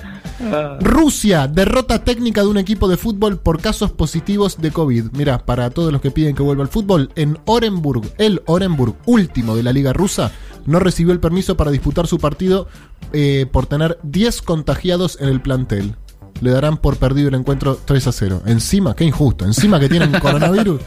Rusia, 0.82 1.48
derrota 1.48 2.04
técnica 2.04 2.42
de 2.42 2.48
un 2.48 2.58
equipo 2.58 2.88
de 2.88 2.98
fútbol 2.98 3.40
por 3.40 3.62
casos 3.62 3.92
positivos 3.92 4.58
de 4.62 4.72
COVID. 4.72 5.06
Mira, 5.14 5.40
para 5.40 5.70
todos 5.70 5.92
los 5.92 6.02
que 6.02 6.12
piden 6.12 6.36
que 6.36 6.44
vuelva 6.44 6.64
al 6.64 6.70
fútbol, 6.70 7.10
en 7.16 7.38
Orenburg, 7.46 8.04
el 8.18 8.42
Orenburg, 8.46 8.96
último 9.06 9.56
de 9.56 9.64
la 9.64 9.72
liga 9.72 9.94
rusa, 9.94 10.32
no 10.66 10.80
recibió 10.80 11.14
el 11.14 11.20
permiso 11.20 11.56
para 11.56 11.72
disputar 11.72 12.08
su 12.08 12.20
partido 12.20 12.68
eh, 13.14 13.48
por 13.52 13.66
tener 13.66 13.98
10 14.04 14.42
contagiados 14.42 15.18
en 15.22 15.30
el 15.30 15.42
plantel. 15.42 15.96
Le 16.42 16.52
darán 16.52 16.78
por 16.78 16.98
perdido 16.98 17.30
el 17.30 17.36
encuentro 17.36 17.80
3 17.86 18.08
a 18.08 18.12
0. 18.12 18.42
Encima, 18.46 18.96
qué 18.96 19.06
injusto. 19.06 19.46
Encima 19.46 19.80
que 19.80 19.88
tienen 19.90 20.12
coronavirus. 20.20 20.82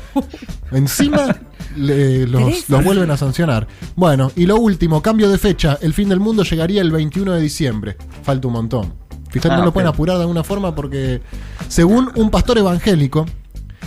Encima 0.72 1.37
le- 1.76 2.26
los, 2.26 2.66
vuelven 2.84 3.11
a 3.11 3.16
sancionar. 3.16 3.66
Bueno, 3.96 4.30
y 4.37 4.46
lo 4.46 4.56
último, 4.56 5.00
cambio 5.02 5.30
de 5.30 5.38
fecha. 5.38 5.78
El 5.80 5.94
fin 5.94 6.08
del 6.08 6.20
mundo 6.20 6.42
llegaría 6.42 6.82
el 6.82 6.90
21 6.90 7.32
de 7.32 7.40
diciembre. 7.40 7.96
Falta 8.22 8.46
un 8.48 8.52
montón. 8.54 8.94
Fíjate, 9.30 9.54
Ah, 9.54 9.58
no 9.58 9.64
lo 9.66 9.72
pueden 9.72 9.88
apurar 9.88 10.16
de 10.16 10.22
alguna 10.22 10.42
forma 10.44 10.74
porque, 10.74 11.20
según 11.68 12.11
un 12.16 12.30
pastor 12.30 12.58
evangélico, 12.58 13.26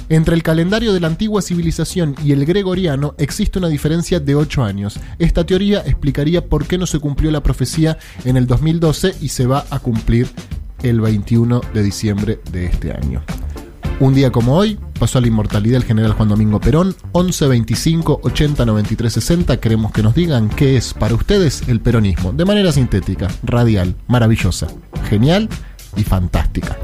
entre 0.10 0.36
el 0.36 0.43
calendario 0.43 0.93
de 0.93 1.00
la 1.00 1.08
antigua 1.08 1.41
civilización 1.41 2.15
y 2.24 2.32
el 2.34 2.45
gregoriano 2.45 3.15
existe 3.17 3.58
una 3.60 3.69
diferencia 3.69 4.19
de 4.19 4.36
8 4.36 4.63
años. 4.63 5.00
Esta 5.19 5.45
teoría 5.45 5.80
explicaría 5.86 6.45
por 6.45 6.65
qué 6.65 6.78
no 6.78 6.86
se 6.86 7.00
cumplió 7.00 7.32
la 7.32 7.41
profecía 7.41 7.97
en 8.26 8.36
el 8.38 8.45
2012 8.45 9.15
y 9.21 9.30
se 9.30 9.45
va 9.47 9.65
a 9.69 9.80
cumplir 9.80 10.28
el 10.84 11.02
21 11.02 11.62
de 11.74 11.84
diciembre 11.84 12.39
de 12.52 12.65
este 12.65 12.91
año. 12.91 13.24
Un 14.00 14.15
día 14.15 14.32
como 14.32 14.58
hoy 14.58 14.80
pasó 15.00 15.20
a 15.20 15.22
la 15.22 15.28
inmortalidad 15.28 15.78
el 15.78 15.84
general 15.84 16.13
Juan 16.13 16.30
Domingo 16.30 16.60
Perón, 16.60 16.96
11 17.12 17.48
25 17.48 18.22
80 18.24 18.65
93 18.65 19.13
60. 19.13 19.60
Queremos 19.60 19.91
que 19.91 20.02
nos 20.02 20.15
digan 20.15 20.50
qué 20.50 20.76
es 20.76 20.96
para 20.96 21.13
ustedes 21.13 21.63
el 21.67 21.82
peronismo, 21.82 22.34
de 22.34 22.46
manera 22.46 22.72
sintética, 22.72 23.28
radial, 23.44 23.96
maravillosa, 24.08 24.67
genial 25.08 25.50
y 25.96 26.04
fantástica. 26.04 26.80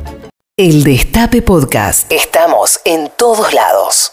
El 0.55 0.83
Destape 0.83 1.41
Podcast. 1.41 2.11
Estamos 2.11 2.79
en 2.85 3.11
todos 3.17 3.53
lados. 3.53 4.11